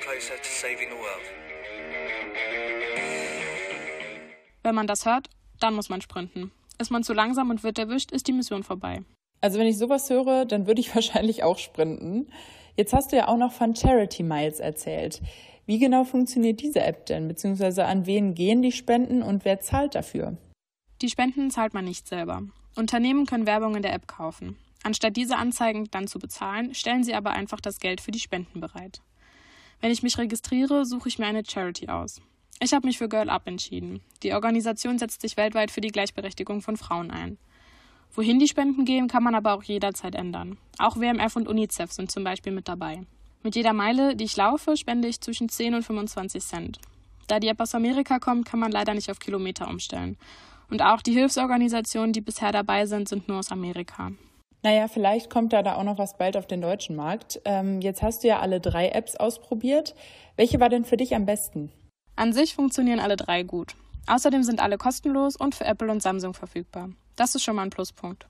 closer 0.00 0.36
to 0.36 0.48
saving 0.48 0.88
the 0.88 0.96
world. 0.96 1.26
Wenn 4.62 4.74
man 4.74 4.86
das 4.86 5.04
hört, 5.04 5.28
dann 5.60 5.74
muss 5.74 5.88
man 5.88 6.00
sprinten. 6.00 6.52
Ist 6.78 6.90
man 6.90 7.02
zu 7.02 7.12
langsam 7.12 7.50
und 7.50 7.62
wird 7.62 7.78
erwischt, 7.78 8.12
ist 8.12 8.28
die 8.28 8.32
Mission 8.32 8.62
vorbei. 8.62 9.02
Also 9.40 9.58
wenn 9.58 9.66
ich 9.66 9.78
sowas 9.78 10.10
höre, 10.10 10.44
dann 10.44 10.66
würde 10.66 10.80
ich 10.80 10.94
wahrscheinlich 10.94 11.42
auch 11.42 11.58
sprinten. 11.58 12.28
Jetzt 12.76 12.92
hast 12.92 13.12
du 13.12 13.16
ja 13.16 13.28
auch 13.28 13.36
noch 13.36 13.52
von 13.52 13.74
Charity 13.74 14.22
Miles 14.22 14.60
erzählt. 14.60 15.20
Wie 15.66 15.78
genau 15.78 16.04
funktioniert 16.04 16.60
diese 16.60 16.82
App 16.82 17.06
denn? 17.06 17.26
Beziehungsweise 17.26 17.86
an 17.86 18.06
wen 18.06 18.34
gehen 18.34 18.62
die 18.62 18.72
Spenden 18.72 19.22
und 19.22 19.44
wer 19.44 19.60
zahlt 19.60 19.94
dafür? 19.94 20.36
Die 21.02 21.08
Spenden 21.08 21.50
zahlt 21.50 21.74
man 21.74 21.84
nicht 21.84 22.06
selber. 22.06 22.42
Unternehmen 22.76 23.26
können 23.26 23.46
Werbung 23.46 23.74
in 23.74 23.82
der 23.82 23.92
App 23.92 24.06
kaufen. 24.06 24.56
Anstatt 24.86 25.16
diese 25.16 25.36
Anzeigen 25.36 25.88
dann 25.90 26.06
zu 26.06 26.20
bezahlen, 26.20 26.72
stellen 26.72 27.02
sie 27.02 27.16
aber 27.16 27.32
einfach 27.32 27.60
das 27.60 27.80
Geld 27.80 28.00
für 28.00 28.12
die 28.12 28.20
Spenden 28.20 28.60
bereit. 28.60 29.02
Wenn 29.80 29.90
ich 29.90 30.04
mich 30.04 30.16
registriere, 30.16 30.86
suche 30.86 31.08
ich 31.08 31.18
mir 31.18 31.26
eine 31.26 31.42
Charity 31.44 31.88
aus. 31.88 32.20
Ich 32.60 32.72
habe 32.72 32.86
mich 32.86 32.98
für 32.98 33.08
Girl 33.08 33.28
Up 33.28 33.48
entschieden. 33.48 34.00
Die 34.22 34.32
Organisation 34.32 34.96
setzt 34.96 35.22
sich 35.22 35.36
weltweit 35.36 35.72
für 35.72 35.80
die 35.80 35.90
Gleichberechtigung 35.90 36.62
von 36.62 36.76
Frauen 36.76 37.10
ein. 37.10 37.36
Wohin 38.14 38.38
die 38.38 38.46
Spenden 38.46 38.84
gehen, 38.84 39.08
kann 39.08 39.24
man 39.24 39.34
aber 39.34 39.54
auch 39.54 39.64
jederzeit 39.64 40.14
ändern. 40.14 40.56
Auch 40.78 41.00
WMF 41.00 41.34
und 41.34 41.48
UNICEF 41.48 41.90
sind 41.90 42.12
zum 42.12 42.22
Beispiel 42.22 42.52
mit 42.52 42.68
dabei. 42.68 43.02
Mit 43.42 43.56
jeder 43.56 43.72
Meile, 43.72 44.14
die 44.14 44.26
ich 44.26 44.36
laufe, 44.36 44.76
spende 44.76 45.08
ich 45.08 45.20
zwischen 45.20 45.48
10 45.48 45.74
und 45.74 45.82
25 45.82 46.44
Cent. 46.44 46.78
Da 47.26 47.40
die 47.40 47.48
App 47.48 47.58
aus 47.58 47.74
Amerika 47.74 48.20
kommt, 48.20 48.46
kann 48.46 48.60
man 48.60 48.70
leider 48.70 48.94
nicht 48.94 49.10
auf 49.10 49.18
Kilometer 49.18 49.66
umstellen. 49.66 50.16
Und 50.70 50.80
auch 50.80 51.02
die 51.02 51.14
Hilfsorganisationen, 51.14 52.12
die 52.12 52.20
bisher 52.20 52.52
dabei 52.52 52.86
sind, 52.86 53.08
sind 53.08 53.26
nur 53.26 53.40
aus 53.40 53.50
Amerika. 53.50 54.12
Naja, 54.66 54.88
vielleicht 54.88 55.30
kommt 55.30 55.52
da, 55.52 55.62
da 55.62 55.76
auch 55.76 55.84
noch 55.84 55.96
was 55.96 56.18
bald 56.18 56.36
auf 56.36 56.48
den 56.48 56.60
deutschen 56.60 56.96
Markt. 56.96 57.40
Ähm, 57.44 57.80
jetzt 57.82 58.02
hast 58.02 58.24
du 58.24 58.26
ja 58.26 58.40
alle 58.40 58.58
drei 58.58 58.88
Apps 58.88 59.14
ausprobiert. 59.14 59.94
Welche 60.34 60.58
war 60.58 60.68
denn 60.68 60.84
für 60.84 60.96
dich 60.96 61.14
am 61.14 61.24
besten? 61.24 61.70
An 62.16 62.32
sich 62.32 62.56
funktionieren 62.56 62.98
alle 62.98 63.14
drei 63.14 63.44
gut. 63.44 63.76
Außerdem 64.08 64.42
sind 64.42 64.60
alle 64.60 64.76
kostenlos 64.76 65.36
und 65.36 65.54
für 65.54 65.66
Apple 65.66 65.88
und 65.88 66.02
Samsung 66.02 66.34
verfügbar. 66.34 66.90
Das 67.14 67.36
ist 67.36 67.44
schon 67.44 67.54
mal 67.54 67.62
ein 67.62 67.70
Pluspunkt. 67.70 68.26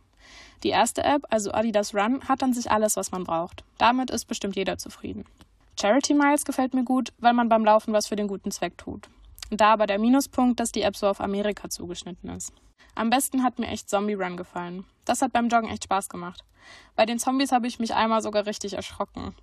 Die 0.62 0.68
erste 0.68 1.02
App, 1.04 1.22
also 1.30 1.52
Adidas 1.52 1.94
Run, 1.94 2.28
hat 2.28 2.42
an 2.42 2.52
sich 2.52 2.70
alles, 2.70 2.98
was 2.98 3.12
man 3.12 3.24
braucht. 3.24 3.64
Damit 3.78 4.10
ist 4.10 4.26
bestimmt 4.26 4.56
jeder 4.56 4.76
zufrieden. 4.76 5.24
Charity 5.80 6.12
Miles 6.12 6.44
gefällt 6.44 6.74
mir 6.74 6.84
gut, 6.84 7.14
weil 7.18 7.32
man 7.32 7.48
beim 7.48 7.64
Laufen 7.64 7.94
was 7.94 8.08
für 8.08 8.16
den 8.16 8.28
guten 8.28 8.50
Zweck 8.50 8.76
tut. 8.76 9.08
Da 9.50 9.72
aber 9.72 9.86
der 9.86 9.98
Minuspunkt, 9.98 10.60
dass 10.60 10.72
die 10.72 10.82
App 10.82 10.96
so 10.96 11.06
auf 11.06 11.20
Amerika 11.20 11.68
zugeschnitten 11.70 12.30
ist. 12.30 12.52
Am 12.94 13.10
besten 13.10 13.42
hat 13.42 13.58
mir 13.58 13.68
echt 13.68 13.88
Zombie 13.88 14.14
Run 14.14 14.36
gefallen. 14.36 14.84
Das 15.04 15.22
hat 15.22 15.32
beim 15.32 15.48
Joggen 15.48 15.68
echt 15.68 15.84
Spaß 15.84 16.08
gemacht. 16.08 16.44
Bei 16.96 17.06
den 17.06 17.18
Zombies 17.18 17.52
habe 17.52 17.66
ich 17.66 17.78
mich 17.78 17.94
einmal 17.94 18.22
sogar 18.22 18.46
richtig 18.46 18.74
erschrocken. 18.74 19.34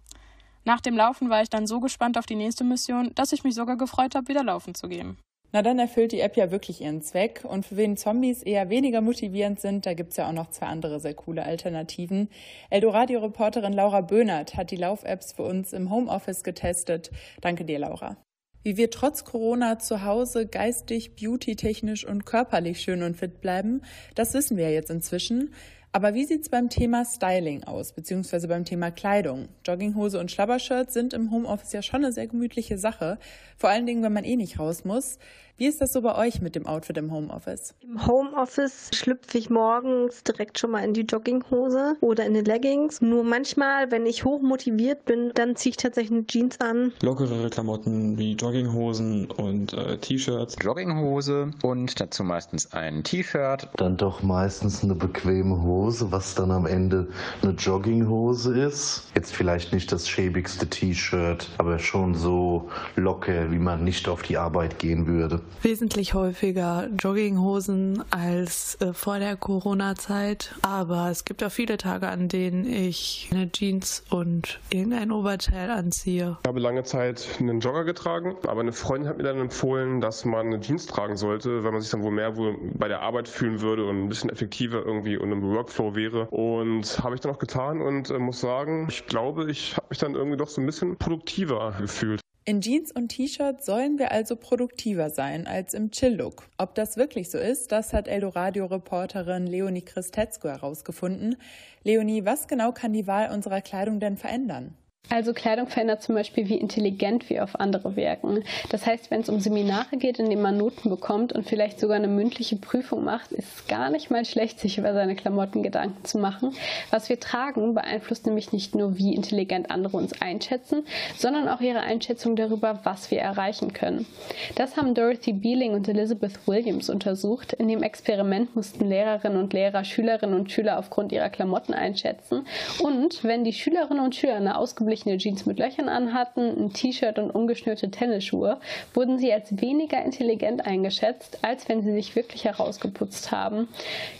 Nach 0.65 0.81
dem 0.81 0.95
Laufen 0.95 1.29
war 1.29 1.41
ich 1.41 1.49
dann 1.49 1.67
so 1.67 1.79
gespannt 1.79 2.17
auf 2.17 2.25
die 2.25 2.35
nächste 2.35 2.63
Mission, 2.63 3.11
dass 3.15 3.31
ich 3.31 3.43
mich 3.43 3.55
sogar 3.55 3.77
gefreut 3.77 4.15
habe, 4.15 4.27
wieder 4.27 4.43
laufen 4.43 4.75
zu 4.75 4.87
gehen. 4.87 5.17
Na, 5.51 5.61
dann 5.61 5.77
erfüllt 5.77 6.13
die 6.13 6.19
App 6.19 6.35
ja 6.35 6.49
wirklich 6.49 6.81
ihren 6.81 7.03
Zweck. 7.03 7.45
Und 7.47 7.65
für 7.65 7.77
wen 7.77 7.95
Zombies 7.95 8.41
eher 8.41 8.69
weniger 8.69 9.01
motivierend 9.01 9.59
sind, 9.59 9.85
da 9.85 9.93
gibt's 9.93 10.17
ja 10.17 10.27
auch 10.27 10.33
noch 10.33 10.49
zwei 10.49 10.65
andere 10.65 10.99
sehr 10.99 11.13
coole 11.13 11.43
Alternativen. 11.43 12.29
Eldoradio-Reporterin 12.71 13.73
Laura 13.73 14.01
Böhnert 14.01 14.55
hat 14.55 14.71
die 14.71 14.77
Lauf-Apps 14.77 15.33
für 15.33 15.43
uns 15.43 15.71
im 15.71 15.91
Homeoffice 15.91 16.43
getestet. 16.43 17.11
Danke 17.41 17.65
dir, 17.65 17.77
Laura. 17.77 18.17
Wie 18.63 18.77
wir 18.77 18.89
trotz 18.89 19.25
Corona 19.25 19.77
zu 19.77 20.05
Hause 20.05 20.47
geistig, 20.47 21.15
beautytechnisch 21.15 22.05
und 22.05 22.25
körperlich 22.25 22.79
schön 22.79 23.03
und 23.03 23.17
fit 23.17 23.41
bleiben, 23.41 23.81
das 24.15 24.33
wissen 24.33 24.55
wir 24.55 24.71
jetzt 24.71 24.89
inzwischen. 24.89 25.53
Aber 25.91 26.13
wie 26.13 26.23
sieht's 26.23 26.49
beim 26.49 26.69
Thema 26.69 27.03
Styling 27.05 27.65
aus, 27.65 27.91
beziehungsweise 27.91 28.47
beim 28.47 28.65
Thema 28.65 28.89
Kleidung? 28.89 29.49
Jogginghose 29.63 30.17
und 30.17 30.31
Schlabbershirt 30.31 30.91
sind 30.91 31.13
im 31.13 31.29
Homeoffice 31.29 31.73
ja 31.73 31.81
schon 31.83 32.05
eine 32.05 32.13
sehr 32.13 32.25
gemütliche 32.25 32.77
Sache. 32.77 33.19
Vor 33.57 33.69
allen 33.69 33.85
Dingen, 33.85 34.01
wenn 34.01 34.13
man 34.13 34.23
eh 34.23 34.37
nicht 34.37 34.57
raus 34.57 34.85
muss. 34.85 35.19
Wie 35.55 35.67
ist 35.67 35.81
das 35.81 35.93
so 35.93 36.01
bei 36.01 36.15
euch 36.15 36.41
mit 36.41 36.55
dem 36.55 36.65
Outfit 36.65 36.97
im 36.97 37.11
Homeoffice? 37.11 37.75
Im 37.81 38.07
Homeoffice 38.07 38.89
schlüpfe 38.91 39.37
ich 39.37 39.51
morgens 39.51 40.23
direkt 40.23 40.57
schon 40.57 40.71
mal 40.71 40.83
in 40.83 40.95
die 40.95 41.01
Jogginghose 41.01 41.95
oder 42.01 42.25
in 42.25 42.33
die 42.33 42.41
Leggings. 42.41 43.01
Nur 43.01 43.23
manchmal, 43.23 43.91
wenn 43.91 44.07
ich 44.07 44.25
hoch 44.25 44.41
motiviert 44.41 45.05
bin, 45.05 45.31
dann 45.35 45.55
ziehe 45.55 45.69
ich 45.69 45.77
tatsächlich 45.77 46.11
eine 46.11 46.25
Jeans 46.25 46.59
an. 46.59 46.91
Lockerere 47.03 47.51
Klamotten 47.51 48.17
wie 48.17 48.33
Jogginghosen 48.33 49.29
und 49.29 49.73
äh, 49.73 49.99
T-Shirts. 49.99 50.55
Jogginghose 50.59 51.51
und 51.61 51.99
dazu 52.01 52.23
meistens 52.23 52.73
ein 52.73 53.03
T-Shirt. 53.03 53.69
Dann 53.77 53.95
doch 53.95 54.23
meistens 54.23 54.83
eine 54.83 54.95
bequeme 54.95 55.61
Hose, 55.61 56.11
was 56.11 56.33
dann 56.33 56.49
am 56.49 56.65
Ende 56.65 57.09
eine 57.43 57.51
Jogginghose 57.51 58.59
ist. 58.59 59.03
Jetzt 59.13 59.31
vielleicht 59.31 59.71
nicht 59.71 59.91
das 59.91 60.09
schäbigste 60.09 60.67
T-Shirt, 60.67 61.47
aber 61.59 61.77
schon 61.77 62.15
so 62.15 62.71
locker, 62.95 63.51
wie 63.51 63.59
man 63.59 63.83
nicht 63.83 64.09
auf 64.09 64.23
die 64.23 64.37
Arbeit 64.37 64.79
gehen 64.79 65.05
würde. 65.05 65.42
Wesentlich 65.61 66.13
häufiger 66.13 66.89
Jogginghosen 66.97 68.03
als 68.11 68.75
äh, 68.81 68.93
vor 68.93 69.19
der 69.19 69.35
Corona-Zeit. 69.35 70.53
Aber 70.61 71.09
es 71.09 71.25
gibt 71.25 71.43
auch 71.43 71.51
viele 71.51 71.77
Tage, 71.77 72.07
an 72.07 72.27
denen 72.27 72.65
ich 72.65 73.29
eine 73.31 73.51
Jeans 73.51 74.03
und 74.09 74.59
irgendein 74.69 75.11
Oberteil 75.11 75.69
anziehe. 75.69 76.37
Ich 76.43 76.47
habe 76.47 76.59
lange 76.59 76.83
Zeit 76.83 77.27
einen 77.39 77.59
Jogger 77.59 77.83
getragen, 77.83 78.35
aber 78.47 78.61
eine 78.61 78.73
Freundin 78.73 79.09
hat 79.09 79.17
mir 79.17 79.23
dann 79.23 79.39
empfohlen, 79.39 80.01
dass 80.01 80.25
man 80.25 80.47
eine 80.47 80.59
Jeans 80.59 80.85
tragen 80.85 81.17
sollte, 81.17 81.63
weil 81.63 81.71
man 81.71 81.81
sich 81.81 81.91
dann 81.91 82.03
wohl 82.03 82.11
mehr 82.11 82.35
wohl 82.35 82.57
bei 82.73 82.87
der 82.87 83.01
Arbeit 83.01 83.27
fühlen 83.27 83.61
würde 83.61 83.85
und 83.85 84.03
ein 84.03 84.09
bisschen 84.09 84.29
effektiver 84.29 84.85
irgendwie 84.85 85.17
und 85.17 85.31
im 85.31 85.41
Workflow 85.41 85.95
wäre. 85.95 86.27
Und 86.29 87.03
habe 87.03 87.15
ich 87.15 87.21
dann 87.21 87.31
auch 87.31 87.39
getan 87.39 87.81
und 87.81 88.09
äh, 88.09 88.19
muss 88.19 88.39
sagen, 88.39 88.87
ich 88.89 89.05
glaube, 89.05 89.49
ich 89.49 89.77
habe 89.77 89.87
mich 89.89 89.99
dann 89.99 90.15
irgendwie 90.15 90.37
doch 90.37 90.49
so 90.49 90.61
ein 90.61 90.65
bisschen 90.65 90.97
produktiver 90.97 91.75
gefühlt. 91.79 92.21
In 92.45 92.59
Jeans 92.59 92.91
und 92.91 93.07
T-Shirt 93.07 93.63
sollen 93.63 93.97
wir 93.97 94.11
also 94.11 94.35
produktiver 94.35 95.09
sein 95.09 95.47
als 95.47 95.73
im 95.73 95.91
Chill-Look. 95.91 96.49
Ob 96.57 96.75
das 96.75 96.97
wirklich 96.97 97.29
so 97.29 97.37
ist, 97.37 97.71
das 97.71 97.93
hat 97.93 98.09
Eldoradio-Reporterin 98.09 99.47
Leonie 99.47 99.81
Christetzko 99.81 100.49
herausgefunden. 100.49 101.37
Leonie, 101.85 102.25
was 102.25 102.49
genau 102.49 102.73
kann 102.73 102.91
die 102.91 103.07
Wahl 103.07 103.31
unserer 103.33 103.61
Kleidung 103.61 104.01
denn 104.01 104.17
verändern? 104.17 104.75
Also 105.09 105.33
Kleidung 105.33 105.67
verändert 105.67 106.01
zum 106.01 106.15
Beispiel, 106.15 106.47
wie 106.47 106.57
intelligent 106.57 107.29
wir 107.29 107.43
auf 107.43 107.59
andere 107.59 107.95
wirken. 107.95 108.43
Das 108.69 108.87
heißt, 108.87 109.11
wenn 109.11 109.21
es 109.21 109.29
um 109.29 109.39
Seminare 109.39 109.97
geht, 109.97 110.17
in 110.17 110.29
denen 110.29 110.41
man 110.41 110.57
Noten 110.57 110.89
bekommt 110.89 111.33
und 111.33 111.47
vielleicht 111.47 111.79
sogar 111.79 111.97
eine 111.97 112.07
mündliche 112.07 112.55
Prüfung 112.55 113.03
macht, 113.03 113.31
ist 113.33 113.53
es 113.55 113.67
gar 113.67 113.89
nicht 113.89 114.09
mal 114.09 114.25
schlecht, 114.25 114.59
sich 114.59 114.77
über 114.77 114.93
seine 114.93 115.15
Klamotten 115.15 115.61
Gedanken 115.61 116.05
zu 116.05 116.17
machen. 116.17 116.55
Was 116.89 117.09
wir 117.09 117.19
tragen, 117.19 117.75
beeinflusst 117.75 118.25
nämlich 118.25 118.53
nicht 118.53 118.75
nur, 118.75 118.97
wie 118.97 119.13
intelligent 119.13 119.69
andere 119.69 119.97
uns 119.97 120.19
einschätzen, 120.19 120.83
sondern 121.17 121.47
auch 121.49 121.61
ihre 121.61 121.81
Einschätzung 121.81 122.35
darüber, 122.35 122.79
was 122.83 123.11
wir 123.11 123.19
erreichen 123.19 123.73
können. 123.73 124.07
Das 124.55 124.77
haben 124.77 124.95
Dorothy 124.95 125.33
Beeling 125.33 125.73
und 125.73 125.87
Elizabeth 125.87 126.47
Williams 126.47 126.89
untersucht. 126.89 127.53
In 127.53 127.67
dem 127.67 127.83
Experiment 127.83 128.55
mussten 128.55 128.87
Lehrerinnen 128.87 129.37
und 129.37 129.53
Lehrer 129.53 129.83
Schülerinnen 129.83 130.33
und 130.33 130.51
Schüler 130.51 130.79
aufgrund 130.79 131.11
ihrer 131.11 131.29
Klamotten 131.29 131.73
einschätzen. 131.73 132.47
Und 132.79 133.23
wenn 133.23 133.43
die 133.43 133.53
Schülerinnen 133.53 134.03
und 134.03 134.15
Schüler 134.15 134.35
eine 134.35 134.57
ausgebildete 134.57 134.92
ausgeblichene 134.93 135.17
Jeans 135.17 135.45
mit 135.45 135.57
Löchern 135.57 135.89
anhatten, 135.89 136.65
ein 136.65 136.73
T-Shirt 136.73 137.17
und 137.17 137.31
ungeschnürte 137.31 137.89
Tennisschuhe, 137.89 138.59
wurden 138.93 139.17
sie 139.17 139.33
als 139.33 139.59
weniger 139.59 140.03
intelligent 140.03 140.65
eingeschätzt, 140.65 141.39
als 141.41 141.67
wenn 141.67 141.81
sie 141.81 141.93
sich 141.93 142.15
wirklich 142.15 142.45
herausgeputzt 142.45 143.31
haben. 143.31 143.67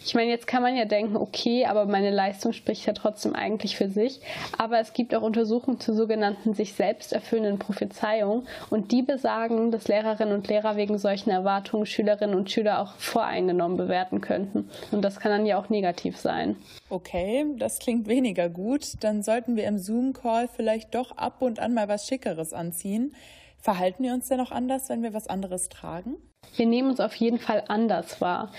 Ich 0.03 0.15
meine, 0.15 0.31
jetzt 0.31 0.47
kann 0.47 0.63
man 0.63 0.75
ja 0.75 0.85
denken, 0.85 1.15
okay, 1.15 1.65
aber 1.65 1.85
meine 1.85 2.09
Leistung 2.09 2.53
spricht 2.53 2.87
ja 2.87 2.93
trotzdem 2.93 3.35
eigentlich 3.35 3.77
für 3.77 3.89
sich. 3.89 4.19
Aber 4.57 4.79
es 4.79 4.93
gibt 4.93 5.13
auch 5.13 5.21
Untersuchungen 5.21 5.79
zu 5.79 5.93
sogenannten 5.93 6.55
sich 6.55 6.73
selbst 6.73 7.13
erfüllenden 7.13 7.59
Prophezeiungen 7.59 8.47
und 8.71 8.91
die 8.91 9.03
besagen, 9.03 9.71
dass 9.71 9.87
Lehrerinnen 9.87 10.33
und 10.33 10.47
Lehrer 10.47 10.75
wegen 10.75 10.97
solchen 10.97 11.29
Erwartungen 11.29 11.85
Schülerinnen 11.85 12.35
und 12.35 12.49
Schüler 12.49 12.81
auch 12.81 12.95
voreingenommen 12.95 13.77
bewerten 13.77 14.21
könnten. 14.21 14.69
Und 14.91 15.03
das 15.03 15.19
kann 15.19 15.31
dann 15.31 15.45
ja 15.45 15.59
auch 15.59 15.69
negativ 15.69 16.17
sein. 16.17 16.55
Okay, 16.89 17.45
das 17.57 17.79
klingt 17.79 18.07
weniger 18.07 18.49
gut. 18.49 18.93
Dann 19.01 19.21
sollten 19.21 19.55
wir 19.55 19.65
im 19.65 19.77
Zoom-Call 19.77 20.47
vielleicht 20.47 20.62
vielleicht 20.63 20.95
doch 20.95 21.17
ab 21.17 21.41
und 21.41 21.59
an 21.59 21.73
mal 21.73 21.89
was 21.89 22.07
Schickeres 22.07 22.53
anziehen. 22.53 23.13
Verhalten 23.59 24.01
wir 24.01 24.13
uns 24.13 24.29
denn 24.29 24.37
noch 24.37 24.51
anders, 24.51 24.87
wenn 24.87 25.03
wir 25.03 25.13
was 25.13 25.27
anderes 25.27 25.67
tragen? 25.67 26.15
Wir 26.55 26.67
nehmen 26.67 26.89
uns 26.89 26.99
auf 26.99 27.15
jeden 27.15 27.39
Fall 27.39 27.63
anders 27.67 28.21
wahr. 28.21 28.51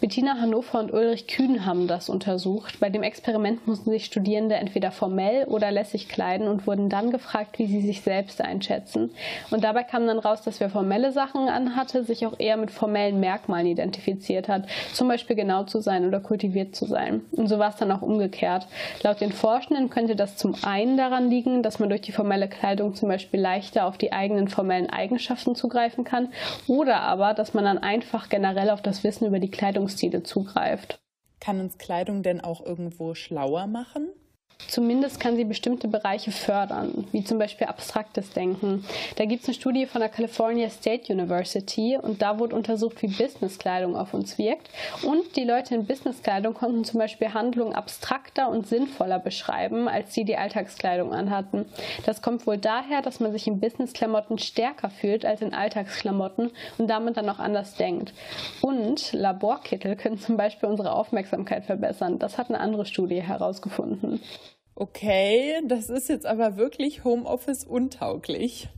Bettina 0.00 0.36
Hannover 0.40 0.80
und 0.80 0.92
Ulrich 0.92 1.26
Kühn 1.26 1.66
haben 1.66 1.86
das 1.86 2.08
untersucht. 2.08 2.80
Bei 2.80 2.88
dem 2.88 3.02
Experiment 3.02 3.66
mussten 3.66 3.90
sich 3.90 4.06
Studierende 4.06 4.54
entweder 4.54 4.90
formell 4.90 5.44
oder 5.44 5.70
lässig 5.70 6.08
kleiden 6.08 6.48
und 6.48 6.66
wurden 6.66 6.88
dann 6.88 7.10
gefragt, 7.10 7.58
wie 7.58 7.66
sie 7.66 7.82
sich 7.82 8.00
selbst 8.00 8.40
einschätzen. 8.40 9.10
Und 9.50 9.64
dabei 9.64 9.82
kam 9.82 10.06
dann 10.06 10.18
raus, 10.18 10.40
dass 10.42 10.60
wer 10.60 10.70
formelle 10.70 11.12
Sachen 11.12 11.48
anhatte, 11.48 12.04
sich 12.04 12.24
auch 12.24 12.38
eher 12.38 12.56
mit 12.56 12.70
formellen 12.70 13.20
Merkmalen 13.20 13.66
identifiziert 13.66 14.48
hat. 14.48 14.64
Zum 14.94 15.08
Beispiel 15.08 15.36
genau 15.36 15.64
zu 15.64 15.80
sein 15.80 16.06
oder 16.06 16.20
kultiviert 16.20 16.74
zu 16.74 16.86
sein. 16.86 17.20
Und 17.32 17.48
so 17.48 17.58
war 17.58 17.68
es 17.68 17.76
dann 17.76 17.92
auch 17.92 18.02
umgekehrt. 18.02 18.66
Laut 19.02 19.20
den 19.20 19.32
Forschenden 19.32 19.90
könnte 19.90 20.16
das 20.16 20.36
zum 20.36 20.54
einen 20.62 20.96
daran 20.96 21.28
liegen, 21.28 21.62
dass 21.62 21.78
man 21.78 21.90
durch 21.90 22.00
die 22.00 22.12
formelle 22.12 22.48
Kleidung 22.48 22.94
zum 22.94 23.10
Beispiel 23.10 23.40
leichter 23.40 23.86
auf 23.86 23.98
die 23.98 24.12
eigenen 24.12 24.48
formellen 24.48 24.88
Eigenschaften 24.88 25.54
zugreifen 25.54 26.04
kann 26.04 26.28
oder 26.66 27.00
aber, 27.00 27.31
dass 27.34 27.54
man 27.54 27.64
dann 27.64 27.78
einfach 27.78 28.28
generell 28.28 28.70
auf 28.70 28.82
das 28.82 29.04
Wissen 29.04 29.26
über 29.26 29.38
die 29.38 29.50
Kleidungsstile 29.50 30.22
zugreift. 30.22 31.00
Kann 31.40 31.60
uns 31.60 31.78
Kleidung 31.78 32.22
denn 32.22 32.40
auch 32.40 32.64
irgendwo 32.64 33.14
schlauer 33.14 33.66
machen? 33.66 34.08
Zumindest 34.68 35.20
kann 35.20 35.36
sie 35.36 35.44
bestimmte 35.44 35.88
Bereiche 35.88 36.32
fördern, 36.32 37.06
wie 37.12 37.24
zum 37.24 37.38
Beispiel 37.38 37.66
abstraktes 37.66 38.30
Denken. 38.30 38.84
Da 39.16 39.24
gibt 39.24 39.42
es 39.42 39.48
eine 39.48 39.54
Studie 39.54 39.86
von 39.86 40.00
der 40.00 40.08
California 40.08 40.70
State 40.70 41.12
University 41.12 41.98
und 42.00 42.22
da 42.22 42.38
wurde 42.38 42.56
untersucht, 42.56 43.02
wie 43.02 43.08
Businesskleidung 43.08 43.96
auf 43.96 44.14
uns 44.14 44.38
wirkt. 44.38 44.70
Und 45.02 45.36
die 45.36 45.44
Leute 45.44 45.74
in 45.74 45.86
Businesskleidung 45.86 46.54
konnten 46.54 46.84
zum 46.84 46.98
Beispiel 46.98 47.34
Handlungen 47.34 47.74
abstrakter 47.74 48.48
und 48.48 48.66
sinnvoller 48.66 49.18
beschreiben, 49.18 49.88
als 49.88 50.12
die 50.12 50.24
die 50.24 50.36
Alltagskleidung 50.36 51.12
anhatten. 51.12 51.66
Das 52.06 52.22
kommt 52.22 52.46
wohl 52.46 52.58
daher, 52.58 53.02
dass 53.02 53.20
man 53.20 53.32
sich 53.32 53.46
in 53.46 53.60
Businessklamotten 53.60 54.38
stärker 54.38 54.90
fühlt 54.90 55.24
als 55.24 55.42
in 55.42 55.54
Alltagsklamotten 55.54 56.50
und 56.78 56.88
damit 56.88 57.16
dann 57.16 57.28
auch 57.28 57.38
anders 57.38 57.74
denkt. 57.74 58.12
Und 58.60 59.12
Laborkittel 59.12 59.96
können 59.96 60.18
zum 60.18 60.36
Beispiel 60.36 60.68
unsere 60.68 60.92
Aufmerksamkeit 60.92 61.64
verbessern. 61.64 62.18
Das 62.18 62.38
hat 62.38 62.48
eine 62.48 62.60
andere 62.60 62.86
Studie 62.86 63.22
herausgefunden. 63.22 64.20
Okay, 64.74 65.60
das 65.66 65.90
ist 65.90 66.08
jetzt 66.08 66.26
aber 66.26 66.56
wirklich 66.56 67.04
Homeoffice 67.04 67.64
untauglich. 67.64 68.68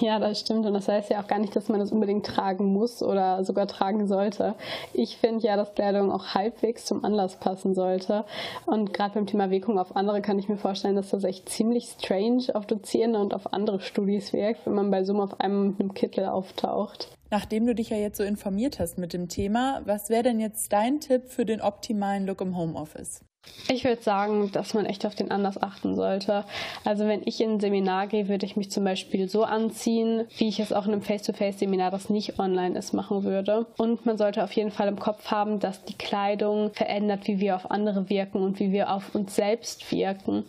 Ja, 0.00 0.18
das 0.18 0.40
stimmt. 0.40 0.66
Und 0.66 0.74
das 0.74 0.88
heißt 0.88 1.10
ja 1.10 1.22
auch 1.22 1.26
gar 1.26 1.38
nicht, 1.38 1.54
dass 1.54 1.68
man 1.68 1.80
das 1.80 1.92
unbedingt 1.92 2.26
tragen 2.26 2.66
muss 2.66 3.02
oder 3.02 3.44
sogar 3.44 3.66
tragen 3.66 4.06
sollte. 4.06 4.54
Ich 4.92 5.16
finde 5.16 5.46
ja, 5.46 5.56
dass 5.56 5.74
Kleidung 5.74 6.10
auch 6.10 6.34
halbwegs 6.34 6.84
zum 6.84 7.04
Anlass 7.04 7.36
passen 7.36 7.74
sollte. 7.74 8.24
Und 8.66 8.92
gerade 8.92 9.14
beim 9.14 9.26
Thema 9.26 9.50
Wirkung 9.50 9.78
auf 9.78 9.96
andere 9.96 10.20
kann 10.20 10.38
ich 10.38 10.48
mir 10.48 10.56
vorstellen, 10.56 10.96
dass 10.96 11.10
das 11.10 11.24
echt 11.24 11.48
ziemlich 11.48 11.86
strange 11.86 12.46
auf 12.54 12.66
Dozierende 12.66 13.20
und 13.20 13.34
auf 13.34 13.52
andere 13.52 13.80
Studis 13.80 14.32
wirkt, 14.32 14.66
wenn 14.66 14.74
man 14.74 14.90
bei 14.90 15.04
Zoom 15.04 15.20
auf 15.20 15.40
einem 15.40 15.68
mit 15.68 15.80
einem 15.80 15.94
Kittel 15.94 16.26
auftaucht. 16.26 17.08
Nachdem 17.30 17.66
du 17.66 17.74
dich 17.74 17.90
ja 17.90 17.96
jetzt 17.98 18.16
so 18.16 18.24
informiert 18.24 18.80
hast 18.80 18.98
mit 18.98 19.12
dem 19.12 19.28
Thema, 19.28 19.82
was 19.84 20.08
wäre 20.08 20.22
denn 20.22 20.40
jetzt 20.40 20.72
dein 20.72 21.00
Tipp 21.00 21.28
für 21.28 21.44
den 21.44 21.60
optimalen 21.60 22.26
Look 22.26 22.40
im 22.40 22.56
Homeoffice? 22.56 23.20
Ich 23.70 23.84
würde 23.84 24.00
sagen, 24.00 24.50
dass 24.52 24.72
man 24.72 24.86
echt 24.86 25.04
auf 25.04 25.14
den 25.14 25.30
Anlass 25.30 25.62
achten 25.62 25.94
sollte. 25.94 26.44
Also 26.84 27.06
wenn 27.06 27.20
ich 27.26 27.40
in 27.40 27.52
ein 27.52 27.60
Seminar 27.60 28.06
gehe, 28.06 28.28
würde 28.28 28.46
ich 28.46 28.56
mich 28.56 28.70
zum 28.70 28.82
Beispiel 28.84 29.28
so 29.28 29.44
anziehen, 29.44 30.24
wie 30.38 30.48
ich 30.48 30.58
es 30.58 30.72
auch 30.72 30.86
in 30.86 30.92
einem 30.92 31.02
Face-to-Face-Seminar, 31.02 31.90
das 31.90 32.08
nicht 32.08 32.38
online 32.38 32.78
ist, 32.78 32.94
machen 32.94 33.24
würde. 33.24 33.66
Und 33.76 34.06
man 34.06 34.16
sollte 34.16 34.42
auf 34.42 34.52
jeden 34.52 34.70
Fall 34.70 34.88
im 34.88 34.98
Kopf 34.98 35.30
haben, 35.30 35.60
dass 35.60 35.84
die 35.84 35.98
Kleidung 35.98 36.72
verändert, 36.72 37.26
wie 37.26 37.40
wir 37.40 37.56
auf 37.56 37.70
andere 37.70 38.08
wirken 38.08 38.42
und 38.42 38.58
wie 38.58 38.72
wir 38.72 38.90
auf 38.90 39.14
uns 39.14 39.36
selbst 39.36 39.92
wirken. 39.92 40.44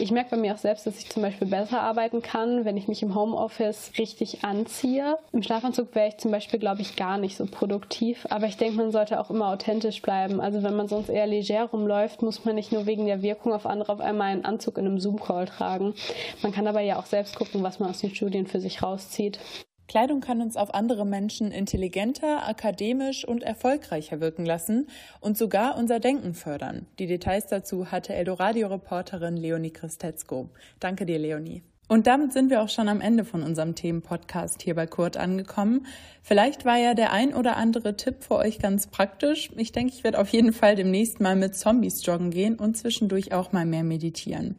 Ich 0.00 0.10
merke 0.10 0.30
bei 0.30 0.36
mir 0.36 0.54
auch 0.54 0.58
selbst, 0.58 0.88
dass 0.88 0.98
ich 0.98 1.08
zum 1.08 1.22
Beispiel 1.22 1.46
besser 1.46 1.80
arbeiten 1.80 2.20
kann, 2.20 2.64
wenn 2.64 2.76
ich 2.76 2.88
mich 2.88 3.02
im 3.02 3.14
Homeoffice 3.14 3.92
richtig 3.96 4.44
anziehe. 4.44 5.18
Im 5.32 5.44
Schlafanzug 5.44 5.94
wäre 5.94 6.08
ich 6.08 6.16
zum 6.16 6.32
Beispiel, 6.32 6.58
glaube 6.58 6.82
ich, 6.82 6.96
gar 6.96 7.16
nicht 7.16 7.36
so 7.36 7.46
produktiv. 7.46 8.26
Aber 8.28 8.46
ich 8.46 8.56
denke, 8.56 8.76
man 8.76 8.90
sollte 8.90 9.20
auch 9.20 9.30
immer 9.30 9.48
authentisch 9.48 10.02
bleiben. 10.02 10.40
Also 10.40 10.64
wenn 10.64 10.74
man 10.74 10.88
sonst 10.88 11.10
eher 11.10 11.28
leger 11.28 11.66
rumläuft, 11.66 12.22
muss 12.26 12.44
man 12.44 12.56
nicht 12.56 12.72
nur 12.72 12.86
wegen 12.86 13.06
der 13.06 13.22
Wirkung 13.22 13.52
auf 13.52 13.64
andere 13.64 13.92
auf 13.92 14.00
einmal 14.00 14.32
einen 14.32 14.44
Anzug 14.44 14.76
in 14.78 14.84
einem 14.84 14.98
Zoom-Call 14.98 15.46
tragen. 15.46 15.94
Man 16.42 16.50
kann 16.50 16.66
aber 16.66 16.80
ja 16.80 16.98
auch 16.98 17.06
selbst 17.06 17.36
gucken, 17.36 17.62
was 17.62 17.78
man 17.78 17.88
aus 17.88 18.00
den 18.00 18.14
Studien 18.14 18.48
für 18.48 18.60
sich 18.60 18.82
rauszieht. 18.82 19.38
Kleidung 19.86 20.20
kann 20.20 20.42
uns 20.42 20.56
auf 20.56 20.74
andere 20.74 21.06
Menschen 21.06 21.52
intelligenter, 21.52 22.48
akademisch 22.48 23.24
und 23.24 23.44
erfolgreicher 23.44 24.20
wirken 24.20 24.44
lassen 24.44 24.88
und 25.20 25.38
sogar 25.38 25.78
unser 25.78 26.00
Denken 26.00 26.34
fördern. 26.34 26.86
Die 26.98 27.06
Details 27.06 27.46
dazu 27.46 27.92
hatte 27.92 28.12
Eldoradio-Reporterin 28.12 29.36
Leonie 29.36 29.70
Christetzko. 29.70 30.50
Danke 30.80 31.06
dir, 31.06 31.20
Leonie. 31.20 31.62
Und 31.88 32.08
damit 32.08 32.32
sind 32.32 32.50
wir 32.50 32.62
auch 32.62 32.68
schon 32.68 32.88
am 32.88 33.00
Ende 33.00 33.24
von 33.24 33.42
unserem 33.42 33.74
Themenpodcast 33.76 34.62
hier 34.62 34.74
bei 34.74 34.86
Kurt 34.86 35.16
angekommen. 35.16 35.86
Vielleicht 36.22 36.64
war 36.64 36.76
ja 36.76 36.94
der 36.94 37.12
ein 37.12 37.32
oder 37.32 37.56
andere 37.56 37.96
Tipp 37.96 38.24
für 38.24 38.34
euch 38.34 38.58
ganz 38.58 38.88
praktisch. 38.88 39.50
Ich 39.56 39.70
denke, 39.70 39.92
ich 39.94 40.02
werde 40.02 40.18
auf 40.18 40.28
jeden 40.30 40.52
Fall 40.52 40.74
demnächst 40.74 41.20
mal 41.20 41.36
mit 41.36 41.54
Zombies 41.54 42.04
joggen 42.04 42.30
gehen 42.30 42.56
und 42.56 42.76
zwischendurch 42.76 43.32
auch 43.32 43.52
mal 43.52 43.64
mehr 43.64 43.84
meditieren. 43.84 44.56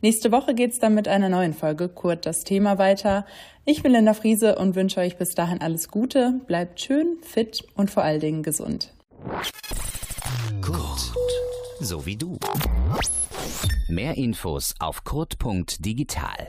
Nächste 0.00 0.30
Woche 0.30 0.54
geht's 0.54 0.78
dann 0.78 0.94
mit 0.94 1.08
einer 1.08 1.28
neuen 1.28 1.54
Folge 1.54 1.88
Kurt 1.88 2.24
das 2.24 2.44
Thema 2.44 2.78
weiter. 2.78 3.26
Ich 3.64 3.82
bin 3.82 3.90
Linda 3.90 4.14
Friese 4.14 4.56
und 4.56 4.76
wünsche 4.76 5.00
euch 5.00 5.16
bis 5.16 5.34
dahin 5.34 5.60
alles 5.60 5.88
Gute. 5.88 6.40
Bleibt 6.46 6.80
schön, 6.80 7.18
fit 7.22 7.64
und 7.74 7.90
vor 7.90 8.04
allen 8.04 8.20
Dingen 8.20 8.44
gesund. 8.44 8.94
Kurt, 10.60 11.12
so 11.80 12.06
wie 12.06 12.16
du. 12.16 12.38
Mehr 13.88 14.16
Infos 14.16 14.74
auf 14.78 15.02
kurt.digital. 15.02 16.46